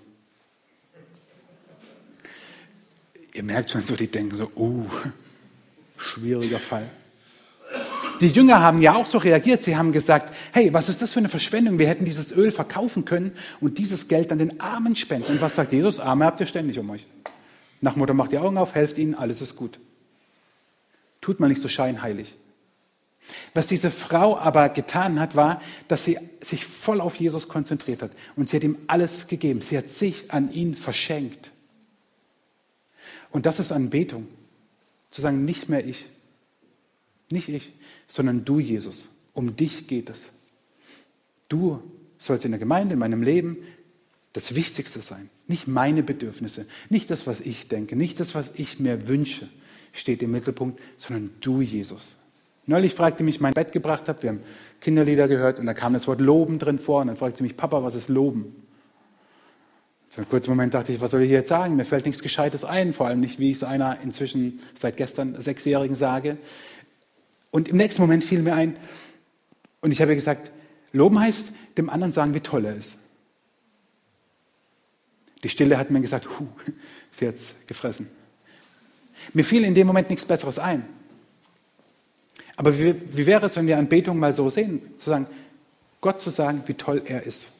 Ihr 3.33 3.43
merkt 3.43 3.71
schon 3.71 3.83
so, 3.83 3.95
die 3.95 4.07
denken 4.07 4.35
so, 4.35 4.51
oh, 4.55 4.85
schwieriger 5.97 6.59
Fall. 6.59 6.89
Die 8.21 8.27
Jünger 8.27 8.61
haben 8.61 8.81
ja 8.81 8.95
auch 8.95 9.07
so 9.07 9.17
reagiert. 9.17 9.63
Sie 9.63 9.75
haben 9.75 9.91
gesagt, 9.91 10.33
hey, 10.51 10.71
was 10.73 10.87
ist 10.87 11.01
das 11.01 11.13
für 11.13 11.19
eine 11.19 11.29
Verschwendung? 11.29 11.79
Wir 11.79 11.87
hätten 11.87 12.05
dieses 12.05 12.31
Öl 12.31 12.51
verkaufen 12.51 13.05
können 13.05 13.31
und 13.59 13.79
dieses 13.79 14.07
Geld 14.07 14.31
an 14.31 14.37
den 14.37 14.59
Armen 14.61 14.95
spenden. 14.95 15.31
Und 15.31 15.41
was 15.41 15.55
sagt 15.55 15.73
Jesus? 15.73 15.99
Arme 15.99 16.25
habt 16.25 16.39
ihr 16.39 16.45
ständig 16.45 16.77
um 16.77 16.89
euch. 16.91 17.07
Nach 17.81 17.95
Mutter 17.95 18.13
macht 18.13 18.31
die 18.31 18.37
Augen 18.37 18.57
auf, 18.57 18.75
helft 18.75 18.97
ihnen, 18.97 19.15
alles 19.15 19.41
ist 19.41 19.55
gut. 19.55 19.79
Tut 21.21 21.39
mal 21.39 21.47
nicht 21.47 21.61
so 21.61 21.67
scheinheilig. 21.67 22.35
Was 23.53 23.67
diese 23.67 23.89
Frau 23.89 24.37
aber 24.37 24.69
getan 24.69 25.19
hat, 25.19 25.35
war, 25.35 25.61
dass 25.87 26.03
sie 26.03 26.19
sich 26.41 26.65
voll 26.65 27.01
auf 27.01 27.15
Jesus 27.15 27.47
konzentriert 27.47 28.01
hat. 28.01 28.11
Und 28.35 28.49
sie 28.49 28.57
hat 28.57 28.63
ihm 28.63 28.77
alles 28.87 29.27
gegeben. 29.27 29.61
Sie 29.61 29.77
hat 29.77 29.89
sich 29.89 30.31
an 30.31 30.51
ihn 30.51 30.75
verschenkt. 30.75 31.52
Und 33.33 33.45
das 33.45 33.59
ist 33.59 33.73
Anbetung. 33.73 34.27
Zu 35.11 35.19
sagen, 35.19 35.43
nicht 35.43 35.67
mehr 35.67 35.85
ich. 35.85 36.05
Nicht 37.29 37.49
ich 37.49 37.73
sondern 38.13 38.45
du, 38.45 38.59
Jesus. 38.59 39.09
Um 39.33 39.55
dich 39.55 39.87
geht 39.87 40.09
es. 40.09 40.33
Du 41.49 41.81
sollst 42.19 42.45
in 42.45 42.51
der 42.51 42.59
Gemeinde, 42.59 42.93
in 42.93 42.99
meinem 42.99 43.23
Leben 43.23 43.57
das 44.33 44.53
Wichtigste 44.55 44.99
sein. 44.99 45.29
Nicht 45.47 45.67
meine 45.67 46.03
Bedürfnisse, 46.03 46.65
nicht 46.89 47.09
das, 47.09 47.27
was 47.27 47.41
ich 47.41 47.67
denke, 47.67 47.95
nicht 47.95 48.19
das, 48.19 48.35
was 48.35 48.51
ich 48.55 48.79
mir 48.79 49.07
wünsche, 49.07 49.49
steht 49.91 50.21
im 50.21 50.31
Mittelpunkt, 50.31 50.79
sondern 50.97 51.31
du, 51.41 51.61
Jesus. 51.61 52.17
Neulich 52.65 52.93
fragte 52.93 53.23
mich 53.23 53.41
mein 53.41 53.53
Bett 53.53 53.71
gebracht 53.71 54.07
habe, 54.07 54.23
wir 54.23 54.29
haben 54.29 54.39
Kinderlieder 54.79 55.27
gehört 55.27 55.59
und 55.59 55.65
da 55.65 55.73
kam 55.73 55.93
das 55.93 56.07
Wort 56.07 56.21
Loben 56.21 56.59
drin 56.59 56.79
vor 56.79 57.01
und 57.01 57.07
dann 57.07 57.17
fragte 57.17 57.39
sie 57.39 57.43
mich, 57.43 57.57
Papa, 57.57 57.83
was 57.83 57.95
ist 57.95 58.09
Loben? 58.09 58.55
Für 60.13 60.21
einen 60.21 60.29
kurzen 60.29 60.51
Moment 60.51 60.75
dachte 60.75 60.91
ich, 60.91 61.01
was 61.01 61.09
soll 61.09 61.23
ich 61.23 61.31
jetzt 61.31 61.49
sagen? 61.49 61.75
Mir 61.75 61.85
fällt 61.85 62.05
nichts 62.05 62.21
Gescheites 62.21 62.63
ein, 62.63 62.93
vor 62.93 63.07
allem 63.07 63.19
nicht, 63.19 63.39
wie 63.39 63.49
ich 63.49 63.57
es 63.57 63.63
einer 63.63 63.99
inzwischen 64.01 64.61
seit 64.75 64.95
gestern 64.95 65.41
Sechsjährigen 65.41 65.95
sage. 65.95 66.37
Und 67.49 67.67
im 67.67 67.77
nächsten 67.77 67.99
Moment 67.99 68.23
fiel 68.23 68.43
mir 68.43 68.53
ein, 68.53 68.75
und 69.81 69.91
ich 69.91 70.03
habe 70.03 70.13
gesagt, 70.13 70.51
loben 70.91 71.19
heißt, 71.19 71.51
dem 71.79 71.89
anderen 71.89 72.11
sagen, 72.11 72.35
wie 72.35 72.41
toll 72.41 72.63
er 72.65 72.75
ist. 72.75 72.99
Die 75.43 75.49
Stille 75.49 75.79
hat 75.79 75.89
mir 75.89 75.99
gesagt, 75.99 76.27
huh, 76.39 76.45
sie 77.09 77.27
hat 77.27 77.33
es 77.33 77.55
gefressen. 77.65 78.07
Mir 79.33 79.43
fiel 79.43 79.63
in 79.63 79.73
dem 79.73 79.87
Moment 79.87 80.11
nichts 80.11 80.25
Besseres 80.25 80.59
ein. 80.59 80.85
Aber 82.55 82.77
wie, 82.77 82.93
wie 83.17 83.25
wäre 83.25 83.47
es, 83.47 83.55
wenn 83.55 83.65
wir 83.65 83.79
Anbetung 83.79 84.19
mal 84.19 84.31
so 84.31 84.47
sehen? 84.51 84.79
Zu 84.99 85.09
sagen, 85.09 85.25
Gott 86.01 86.21
zu 86.21 86.29
sagen, 86.29 86.61
wie 86.67 86.75
toll 86.75 87.01
er 87.03 87.23
ist. 87.23 87.53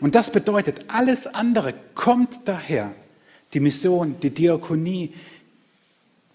Und 0.00 0.14
das 0.14 0.32
bedeutet, 0.32 0.84
alles 0.88 1.26
andere 1.26 1.74
kommt 1.94 2.40
daher. 2.46 2.92
Die 3.52 3.60
Mission, 3.60 4.16
die 4.22 4.30
Diakonie, 4.30 5.12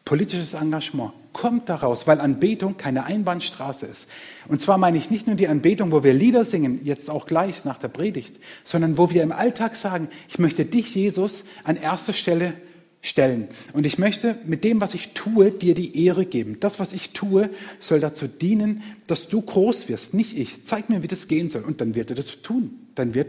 politisches 0.03 0.53
Engagement 0.53 1.13
kommt 1.33 1.67
daraus, 1.67 2.07
weil 2.07 2.21
Anbetung 2.21 2.77
keine 2.77 3.03
Einbahnstraße 3.03 3.85
ist. 3.87 4.07
Und 4.47 4.61
zwar 4.61 4.77
meine 4.77 4.97
ich 4.97 5.11
nicht 5.11 5.27
nur 5.27 5.35
die 5.35 5.49
Anbetung, 5.49 5.91
wo 5.91 6.03
wir 6.03 6.13
Lieder 6.13 6.45
singen, 6.45 6.79
jetzt 6.85 7.09
auch 7.09 7.25
gleich 7.25 7.65
nach 7.65 7.77
der 7.77 7.89
Predigt, 7.89 8.37
sondern 8.63 8.97
wo 8.97 9.09
wir 9.09 9.21
im 9.21 9.33
Alltag 9.33 9.75
sagen, 9.75 10.07
ich 10.29 10.39
möchte 10.39 10.63
dich, 10.63 10.95
Jesus, 10.95 11.43
an 11.65 11.75
erster 11.75 12.13
Stelle 12.13 12.53
stellen. 13.01 13.49
Und 13.73 13.85
ich 13.85 13.99
möchte 13.99 14.37
mit 14.45 14.63
dem, 14.63 14.79
was 14.79 14.93
ich 14.93 15.13
tue, 15.13 15.51
dir 15.51 15.73
die 15.73 16.05
Ehre 16.05 16.25
geben. 16.25 16.57
Das, 16.61 16.79
was 16.79 16.93
ich 16.93 17.11
tue, 17.11 17.49
soll 17.79 17.99
dazu 17.99 18.27
dienen, 18.27 18.81
dass 19.07 19.27
du 19.27 19.41
groß 19.41 19.89
wirst, 19.89 20.13
nicht 20.13 20.37
ich. 20.37 20.65
Zeig 20.65 20.89
mir, 20.89 21.03
wie 21.03 21.07
das 21.07 21.27
gehen 21.27 21.49
soll. 21.49 21.63
Und 21.63 21.81
dann 21.81 21.95
wird 21.95 22.11
er 22.11 22.15
das 22.15 22.41
tun. 22.41 22.79
Dann 22.95 23.13
wird 23.13 23.27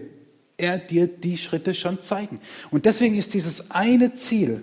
er 0.57 0.79
dir 0.79 1.07
die 1.07 1.37
Schritte 1.37 1.75
schon 1.75 2.03
zeigen. 2.03 2.41
Und 2.71 2.85
deswegen 2.85 3.17
ist 3.17 3.35
dieses 3.35 3.71
eine 3.71 4.13
Ziel 4.13 4.63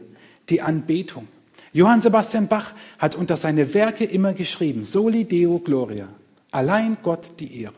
die 0.50 0.62
Anbetung. 0.62 1.28
Johann 1.72 2.02
Sebastian 2.02 2.48
Bach 2.48 2.74
hat 3.00 3.16
unter 3.16 3.38
seine 3.38 3.74
Werke 3.74 4.04
immer 4.04 4.34
geschrieben, 4.34 4.86
Soli 4.86 5.26
Deo 5.26 5.60
Gloria, 5.60 6.08
allein 6.52 6.98
Gott 7.02 7.40
die 7.40 7.62
Ehre. 7.62 7.74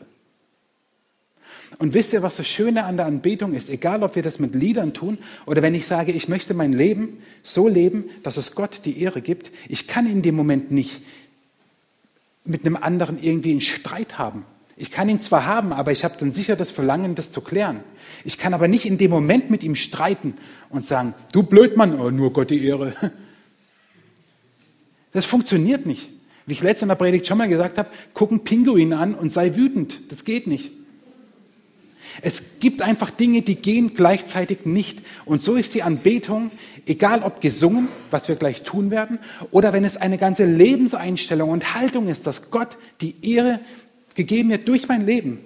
Und 1.78 1.94
wisst 1.94 2.12
ihr, 2.12 2.22
was 2.22 2.36
das 2.36 2.46
Schöne 2.46 2.84
an 2.84 2.96
der 2.96 3.06
Anbetung 3.06 3.54
ist? 3.54 3.68
Egal, 3.68 4.02
ob 4.02 4.14
wir 4.14 4.22
das 4.22 4.38
mit 4.38 4.54
Liedern 4.54 4.94
tun 4.94 5.18
oder 5.44 5.62
wenn 5.62 5.74
ich 5.74 5.86
sage, 5.86 6.12
ich 6.12 6.28
möchte 6.28 6.54
mein 6.54 6.72
Leben 6.72 7.22
so 7.42 7.68
leben, 7.68 8.04
dass 8.22 8.36
es 8.36 8.54
Gott 8.54 8.82
die 8.84 9.02
Ehre 9.02 9.20
gibt. 9.20 9.50
Ich 9.68 9.86
kann 9.86 10.06
in 10.06 10.22
dem 10.22 10.36
Moment 10.36 10.70
nicht 10.70 11.00
mit 12.44 12.64
einem 12.64 12.76
anderen 12.76 13.22
irgendwie 13.22 13.50
einen 13.50 13.60
Streit 13.60 14.18
haben. 14.18 14.44
Ich 14.76 14.90
kann 14.90 15.08
ihn 15.08 15.20
zwar 15.20 15.46
haben, 15.46 15.72
aber 15.72 15.90
ich 15.90 16.04
habe 16.04 16.16
dann 16.20 16.30
sicher 16.30 16.54
das 16.54 16.70
Verlangen, 16.70 17.14
das 17.14 17.32
zu 17.32 17.40
klären. 17.40 17.80
Ich 18.24 18.36
kann 18.36 18.52
aber 18.52 18.68
nicht 18.68 18.84
in 18.84 18.98
dem 18.98 19.10
Moment 19.10 19.50
mit 19.50 19.64
ihm 19.64 19.74
streiten 19.74 20.34
und 20.68 20.84
sagen, 20.84 21.14
du 21.32 21.42
Blödmann, 21.42 21.98
oh, 21.98 22.10
nur 22.10 22.32
Gott 22.32 22.50
die 22.50 22.64
Ehre. 22.64 22.94
Das 25.12 25.24
funktioniert 25.24 25.86
nicht. 25.86 26.10
Wie 26.44 26.52
ich 26.52 26.62
letzte 26.62 26.84
in 26.84 26.90
der 26.90 26.96
Predigt 26.96 27.26
schon 27.26 27.38
mal 27.38 27.48
gesagt 27.48 27.78
habe, 27.78 27.88
guck 28.12 28.30
einen 28.30 28.44
Pinguin 28.44 28.92
an 28.92 29.14
und 29.14 29.32
sei 29.32 29.56
wütend. 29.56 30.12
Das 30.12 30.26
geht 30.26 30.46
nicht. 30.46 30.72
Es 32.22 32.60
gibt 32.60 32.82
einfach 32.82 33.10
Dinge, 33.10 33.42
die 33.42 33.56
gehen 33.56 33.94
gleichzeitig 33.94 34.64
nicht. 34.64 35.02
Und 35.24 35.42
so 35.42 35.56
ist 35.56 35.74
die 35.74 35.82
Anbetung, 35.82 36.50
egal 36.86 37.22
ob 37.22 37.40
gesungen, 37.40 37.88
was 38.10 38.28
wir 38.28 38.36
gleich 38.36 38.62
tun 38.62 38.90
werden, 38.90 39.18
oder 39.50 39.72
wenn 39.72 39.84
es 39.84 39.96
eine 39.96 40.18
ganze 40.18 40.44
Lebenseinstellung 40.44 41.50
und 41.50 41.74
Haltung 41.74 42.08
ist, 42.08 42.26
dass 42.26 42.50
Gott 42.50 42.76
die 43.00 43.16
Ehre 43.22 43.60
gegeben 44.16 44.50
wird 44.50 44.66
durch 44.68 44.88
mein 44.88 45.06
Leben, 45.06 45.38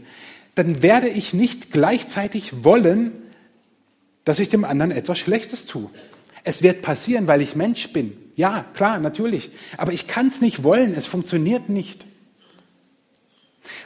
dann 0.54 0.82
werde 0.82 1.08
ich 1.08 1.34
nicht 1.34 1.70
gleichzeitig 1.70 2.64
wollen, 2.64 3.12
dass 4.24 4.38
ich 4.38 4.48
dem 4.48 4.64
anderen 4.64 4.92
etwas 4.92 5.18
Schlechtes 5.18 5.66
tue. 5.66 5.90
Es 6.44 6.62
wird 6.62 6.82
passieren, 6.82 7.26
weil 7.26 7.42
ich 7.42 7.56
Mensch 7.56 7.92
bin. 7.92 8.16
Ja, 8.36 8.64
klar, 8.74 8.98
natürlich. 8.98 9.50
Aber 9.76 9.92
ich 9.92 10.06
kann 10.06 10.28
es 10.28 10.40
nicht 10.40 10.62
wollen. 10.62 10.94
Es 10.94 11.06
funktioniert 11.06 11.68
nicht. 11.68 12.06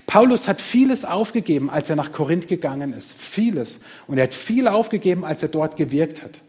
Paulus 0.06 0.48
hat 0.48 0.60
vieles 0.60 1.04
aufgegeben, 1.04 1.70
als 1.70 1.90
er 1.90 1.96
nach 1.96 2.12
Korinth 2.12 2.48
gegangen 2.48 2.92
ist. 2.92 3.14
Vieles. 3.16 3.80
Und 4.06 4.18
er 4.18 4.24
hat 4.24 4.34
viel 4.34 4.68
aufgegeben, 4.68 5.24
als 5.24 5.42
er 5.42 5.48
dort 5.48 5.76
gewirkt 5.76 6.22
hat. 6.22 6.42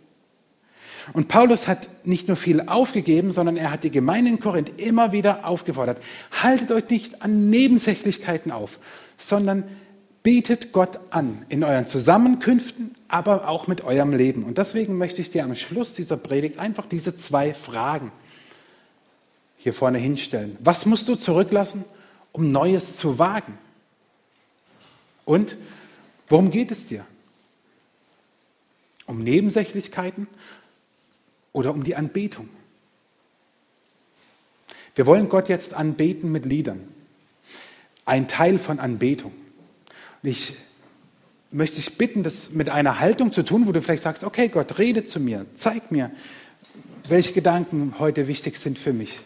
Und 1.14 1.28
Paulus 1.28 1.68
hat 1.68 1.90
nicht 2.04 2.28
nur 2.28 2.38
viel 2.38 2.62
aufgegeben, 2.62 3.32
sondern 3.32 3.58
er 3.58 3.72
hat 3.72 3.84
die 3.84 3.92
Gemeinde 3.92 4.32
in 4.32 4.40
Korinth 4.40 4.80
immer 4.80 5.12
wieder 5.12 5.46
aufgefordert. 5.46 6.02
Haltet 6.42 6.72
euch 6.72 6.90
nicht 6.90 7.22
an 7.22 7.50
Nebensächlichkeiten 7.50 8.52
auf, 8.52 8.80
sondern 9.18 9.64
betet 10.24 10.72
Gott 10.72 11.00
an 11.12 11.46
in 11.50 11.64
euren 11.64 11.88
Zusammenkünften, 11.88 12.96
aber 13.08 13.48
auch 13.48 13.68
mit 13.68 13.84
eurem 13.84 14.14
Leben. 14.14 14.44
Und 14.44 14.58
deswegen 14.58 14.98
möchte 14.98 15.22
ich 15.22 15.32
dir 15.32 15.44
am 15.44 15.56
Schluss 15.56 15.94
dieser 15.94 16.18
Predigt 16.18 16.58
einfach 16.58 16.86
diese 16.86 17.16
zwei 17.16 17.54
Fragen 17.54 18.12
hier 19.58 19.74
vorne 19.74 20.00
hinstellen. 20.00 20.58
Was 20.62 20.86
musst 20.86 21.08
du 21.10 21.16
zurücklassen 21.16 21.86
um 22.36 22.52
Neues 22.52 22.98
zu 22.98 23.18
wagen. 23.18 23.58
Und 25.24 25.56
worum 26.28 26.52
geht 26.52 26.70
es 26.70 26.86
dir? 26.86 27.06
Um 29.06 29.24
Nebensächlichkeiten 29.24 30.28
oder 31.56 31.74
um 31.74 31.86
die 31.86 31.96
Anbetung? 31.96 32.50
Wir 34.94 35.06
wollen 35.06 35.30
Gott 35.30 35.48
jetzt 35.48 35.74
anbeten 35.74 36.32
mit 36.32 36.46
Liedern. 36.46 36.82
Ein 38.06 38.28
Teil 38.28 38.60
von 38.60 38.80
Anbetung. 38.80 39.32
Und 40.22 40.30
ich 40.30 40.56
möchte 41.52 41.78
dich 41.78 41.98
bitten, 41.98 42.24
das 42.24 42.52
mit 42.52 42.70
einer 42.70 43.00
Haltung 43.00 43.32
zu 43.32 43.44
tun, 43.44 43.68
wo 43.68 43.72
du 43.72 43.82
vielleicht 43.82 44.04
sagst, 44.04 44.26
okay 44.26 44.50
Gott, 44.50 44.78
rede 44.80 45.06
zu 45.06 45.20
mir, 45.20 45.46
zeig 45.54 45.92
mir, 45.92 46.12
welche 47.08 47.32
Gedanken 47.32 47.96
heute 48.00 48.28
wichtig 48.28 48.58
sind 48.58 48.78
für 48.78 48.92
mich. 48.92 49.22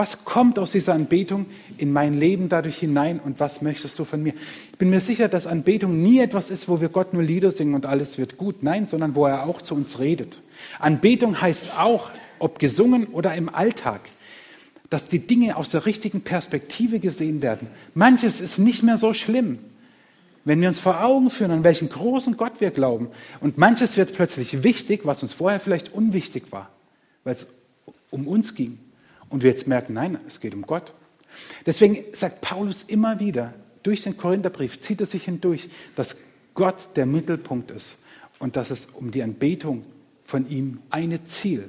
Was 0.00 0.24
kommt 0.24 0.58
aus 0.58 0.72
dieser 0.72 0.94
Anbetung 0.94 1.44
in 1.76 1.92
mein 1.92 2.14
Leben 2.14 2.48
dadurch 2.48 2.78
hinein 2.78 3.20
und 3.20 3.38
was 3.38 3.60
möchtest 3.60 3.98
du 3.98 4.06
von 4.06 4.22
mir? 4.22 4.32
Ich 4.72 4.78
bin 4.78 4.88
mir 4.88 5.02
sicher, 5.02 5.28
dass 5.28 5.46
Anbetung 5.46 6.00
nie 6.00 6.20
etwas 6.20 6.48
ist, 6.48 6.70
wo 6.70 6.80
wir 6.80 6.88
Gott 6.88 7.12
nur 7.12 7.22
Lieder 7.22 7.50
singen 7.50 7.74
und 7.74 7.84
alles 7.84 8.16
wird 8.16 8.38
gut. 8.38 8.62
Nein, 8.62 8.86
sondern 8.86 9.14
wo 9.14 9.26
er 9.26 9.44
auch 9.44 9.60
zu 9.60 9.74
uns 9.74 9.98
redet. 9.98 10.40
Anbetung 10.78 11.38
heißt 11.38 11.72
auch, 11.78 12.12
ob 12.38 12.58
gesungen 12.58 13.08
oder 13.08 13.34
im 13.34 13.54
Alltag, 13.54 14.00
dass 14.88 15.08
die 15.08 15.18
Dinge 15.18 15.56
aus 15.56 15.68
der 15.68 15.84
richtigen 15.84 16.22
Perspektive 16.22 16.98
gesehen 16.98 17.42
werden. 17.42 17.68
Manches 17.92 18.40
ist 18.40 18.58
nicht 18.58 18.82
mehr 18.82 18.96
so 18.96 19.12
schlimm, 19.12 19.58
wenn 20.46 20.62
wir 20.62 20.68
uns 20.68 20.80
vor 20.80 21.04
Augen 21.04 21.28
führen, 21.28 21.50
an 21.50 21.62
welchen 21.62 21.90
großen 21.90 22.38
Gott 22.38 22.62
wir 22.62 22.70
glauben. 22.70 23.08
Und 23.40 23.58
manches 23.58 23.98
wird 23.98 24.14
plötzlich 24.14 24.62
wichtig, 24.62 25.02
was 25.04 25.22
uns 25.22 25.34
vorher 25.34 25.60
vielleicht 25.60 25.92
unwichtig 25.92 26.44
war, 26.52 26.70
weil 27.22 27.34
es 27.34 27.48
um 28.10 28.26
uns 28.26 28.54
ging. 28.54 28.78
Und 29.30 29.42
wir 29.42 29.50
jetzt 29.50 29.66
merken, 29.66 29.94
nein, 29.94 30.18
es 30.26 30.40
geht 30.40 30.54
um 30.54 30.62
Gott. 30.62 30.92
Deswegen 31.64 32.04
sagt 32.12 32.40
Paulus 32.40 32.82
immer 32.82 33.20
wieder, 33.20 33.54
durch 33.82 34.02
den 34.02 34.16
Korintherbrief 34.16 34.80
zieht 34.80 35.00
er 35.00 35.06
sich 35.06 35.24
hindurch, 35.24 35.70
dass 35.96 36.16
Gott 36.54 36.90
der 36.96 37.06
Mittelpunkt 37.06 37.70
ist 37.70 37.98
und 38.38 38.56
dass 38.56 38.70
es 38.70 38.86
um 38.86 39.10
die 39.10 39.22
Anbetung 39.22 39.84
von 40.24 40.48
ihm 40.48 40.80
eine 40.90 41.24
Ziel. 41.24 41.68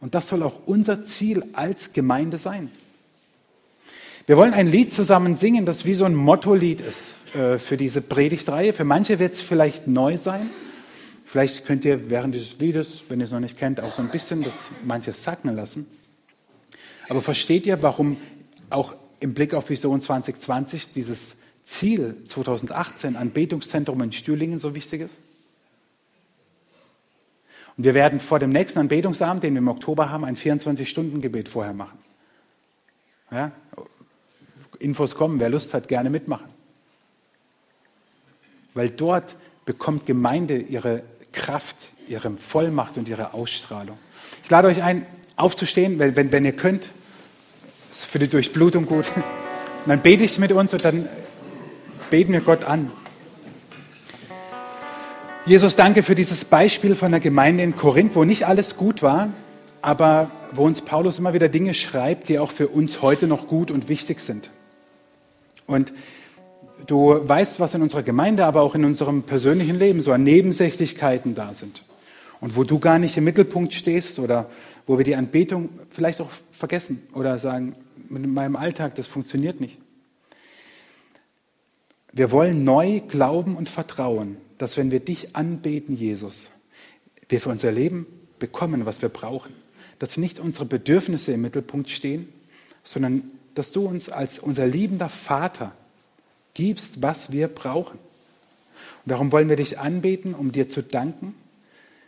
Und 0.00 0.14
das 0.14 0.28
soll 0.28 0.42
auch 0.42 0.60
unser 0.66 1.04
Ziel 1.04 1.44
als 1.52 1.92
Gemeinde 1.92 2.38
sein. 2.38 2.70
Wir 4.26 4.36
wollen 4.36 4.54
ein 4.54 4.66
Lied 4.66 4.92
zusammen 4.92 5.36
singen, 5.36 5.66
das 5.66 5.84
wie 5.84 5.94
so 5.94 6.04
ein 6.04 6.14
Motto-Lied 6.14 6.80
ist 6.80 7.18
äh, 7.34 7.58
für 7.58 7.76
diese 7.76 8.00
Predigtreihe. 8.00 8.72
Für 8.72 8.84
manche 8.84 9.18
wird 9.18 9.34
es 9.34 9.40
vielleicht 9.40 9.86
neu 9.86 10.16
sein. 10.16 10.50
Vielleicht 11.24 11.64
könnt 11.64 11.84
ihr 11.84 12.10
während 12.10 12.34
dieses 12.34 12.58
Liedes, 12.58 13.02
wenn 13.08 13.20
ihr 13.20 13.24
es 13.24 13.30
noch 13.30 13.40
nicht 13.40 13.58
kennt, 13.58 13.80
auch 13.80 13.92
so 13.92 14.02
ein 14.02 14.08
bisschen 14.08 14.42
das 14.42 14.70
manches 14.84 15.22
sacken 15.22 15.54
lassen. 15.54 15.86
Aber 17.08 17.22
versteht 17.22 17.66
ihr, 17.66 17.82
warum 17.82 18.16
auch 18.70 18.94
im 19.20 19.34
Blick 19.34 19.54
auf 19.54 19.70
Vision 19.70 20.00
2020 20.00 20.92
dieses 20.92 21.36
Ziel 21.62 22.16
2018 22.26 23.16
Anbetungszentrum 23.16 24.00
in 24.02 24.12
Stühlingen 24.12 24.60
so 24.60 24.74
wichtig 24.74 25.02
ist? 25.02 25.20
Und 27.76 27.84
wir 27.84 27.94
werden 27.94 28.20
vor 28.20 28.38
dem 28.38 28.50
nächsten 28.50 28.78
Anbetungsabend, 28.78 29.42
den 29.42 29.54
wir 29.54 29.58
im 29.58 29.68
Oktober 29.68 30.10
haben, 30.10 30.24
ein 30.24 30.36
24-Stunden-Gebet 30.36 31.48
vorher 31.48 31.74
machen. 31.74 31.98
Ja? 33.30 33.52
Infos 34.78 35.14
kommen, 35.14 35.40
wer 35.40 35.50
Lust 35.50 35.74
hat, 35.74 35.88
gerne 35.88 36.10
mitmachen. 36.10 36.46
Weil 38.74 38.90
dort 38.90 39.36
bekommt 39.64 40.06
Gemeinde 40.06 40.58
ihre 40.58 41.02
Kraft, 41.32 41.76
ihre 42.08 42.30
Vollmacht 42.36 42.98
und 42.98 43.08
ihre 43.08 43.34
Ausstrahlung. 43.34 43.98
Ich 44.42 44.50
lade 44.50 44.68
euch 44.68 44.82
ein, 44.82 45.06
aufzustehen, 45.36 45.98
wenn, 45.98 46.16
wenn, 46.16 46.32
wenn 46.32 46.44
ihr 46.44 46.52
könnt. 46.52 46.90
Das 47.90 48.00
ist 48.00 48.06
für 48.06 48.18
die 48.18 48.28
Durchblutung 48.28 48.86
gut. 48.86 49.06
Und 49.16 49.90
dann 49.90 50.00
bete 50.00 50.24
ich 50.24 50.38
mit 50.38 50.52
uns 50.52 50.72
und 50.72 50.84
dann 50.84 51.08
beten 52.10 52.32
wir 52.32 52.40
Gott 52.40 52.64
an. 52.64 52.90
Jesus, 55.44 55.76
danke 55.76 56.02
für 56.02 56.16
dieses 56.16 56.44
Beispiel 56.44 56.96
von 56.96 57.12
der 57.12 57.20
Gemeinde 57.20 57.62
in 57.62 57.76
Korinth, 57.76 58.16
wo 58.16 58.24
nicht 58.24 58.48
alles 58.48 58.76
gut 58.76 59.00
war, 59.02 59.28
aber 59.80 60.30
wo 60.52 60.64
uns 60.64 60.82
Paulus 60.82 61.20
immer 61.20 61.34
wieder 61.34 61.48
Dinge 61.48 61.72
schreibt, 61.74 62.28
die 62.28 62.40
auch 62.40 62.50
für 62.50 62.66
uns 62.66 63.00
heute 63.00 63.28
noch 63.28 63.46
gut 63.46 63.70
und 63.70 63.88
wichtig 63.88 64.20
sind. 64.20 64.50
Und 65.68 65.92
du 66.86 67.20
weißt, 67.22 67.60
was 67.60 67.74
in 67.74 67.82
unserer 67.82 68.02
Gemeinde, 68.02 68.44
aber 68.44 68.62
auch 68.62 68.74
in 68.74 68.84
unserem 68.84 69.22
persönlichen 69.22 69.78
Leben 69.78 70.02
so 70.02 70.10
an 70.10 70.24
Nebensächlichkeiten 70.24 71.34
da 71.36 71.54
sind. 71.54 71.84
Und 72.40 72.56
wo 72.56 72.64
du 72.64 72.78
gar 72.78 72.98
nicht 72.98 73.16
im 73.16 73.24
Mittelpunkt 73.24 73.72
stehst 73.72 74.18
oder 74.18 74.50
wo 74.86 74.98
wir 74.98 75.04
die 75.04 75.16
Anbetung 75.16 75.68
vielleicht 75.90 76.20
auch 76.20 76.30
vergessen 76.50 77.02
oder 77.12 77.38
sagen, 77.38 77.74
in 78.08 78.32
meinem 78.32 78.56
Alltag, 78.56 78.94
das 78.94 79.06
funktioniert 79.06 79.60
nicht. 79.60 79.78
Wir 82.12 82.30
wollen 82.30 82.64
neu 82.64 83.00
glauben 83.00 83.56
und 83.56 83.68
vertrauen, 83.68 84.36
dass 84.58 84.76
wenn 84.76 84.90
wir 84.90 85.00
dich 85.00 85.36
anbeten, 85.36 85.96
Jesus, 85.96 86.50
wir 87.28 87.40
für 87.40 87.50
unser 87.50 87.72
Leben 87.72 88.06
bekommen, 88.38 88.86
was 88.86 89.02
wir 89.02 89.08
brauchen. 89.08 89.52
Dass 89.98 90.16
nicht 90.16 90.40
unsere 90.40 90.64
Bedürfnisse 90.64 91.32
im 91.32 91.42
Mittelpunkt 91.42 91.90
stehen, 91.90 92.28
sondern 92.84 93.24
dass 93.54 93.72
du 93.72 93.86
uns 93.86 94.08
als 94.08 94.38
unser 94.38 94.66
liebender 94.66 95.08
Vater 95.08 95.72
gibst, 96.54 97.02
was 97.02 97.32
wir 97.32 97.48
brauchen. 97.48 97.98
Und 97.98 99.10
darum 99.10 99.32
wollen 99.32 99.48
wir 99.48 99.56
dich 99.56 99.78
anbeten, 99.78 100.34
um 100.34 100.52
dir 100.52 100.68
zu 100.68 100.82
danken, 100.82 101.34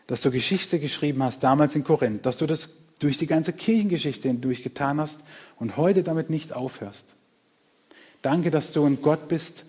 dass 0.09 0.23
du 0.23 0.31
Geschichte 0.33 0.81
geschrieben 0.81 1.23
hast, 1.23 1.45
damals 1.45 1.77
in 1.77 1.85
Korinth, 1.85 2.27
dass 2.27 2.39
du 2.39 2.47
das 2.47 2.71
durch 2.99 3.19
die 3.19 3.27
ganze 3.29 3.53
Kirchengeschichte 3.53 4.27
hindurch 4.27 4.65
getan 4.65 4.99
hast 4.99 5.21
und 5.57 5.77
heute 5.77 6.03
damit 6.03 6.31
nicht 6.31 6.53
aufhörst. 6.53 7.15
Danke, 8.23 8.51
dass 8.51 8.73
du 8.73 8.85
ein 8.85 9.01
Gott 9.01 9.29
bist, 9.29 9.65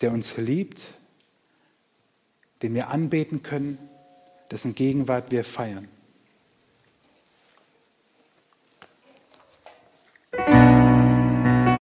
der 0.00 0.12
uns 0.12 0.36
liebt, 0.38 0.86
den 2.62 2.74
wir 2.74 2.88
anbeten 2.88 3.42
können, 3.42 3.76
dessen 4.50 4.74
Gegenwart 4.74 5.30
wir 5.30 5.44
feiern. 5.44 5.88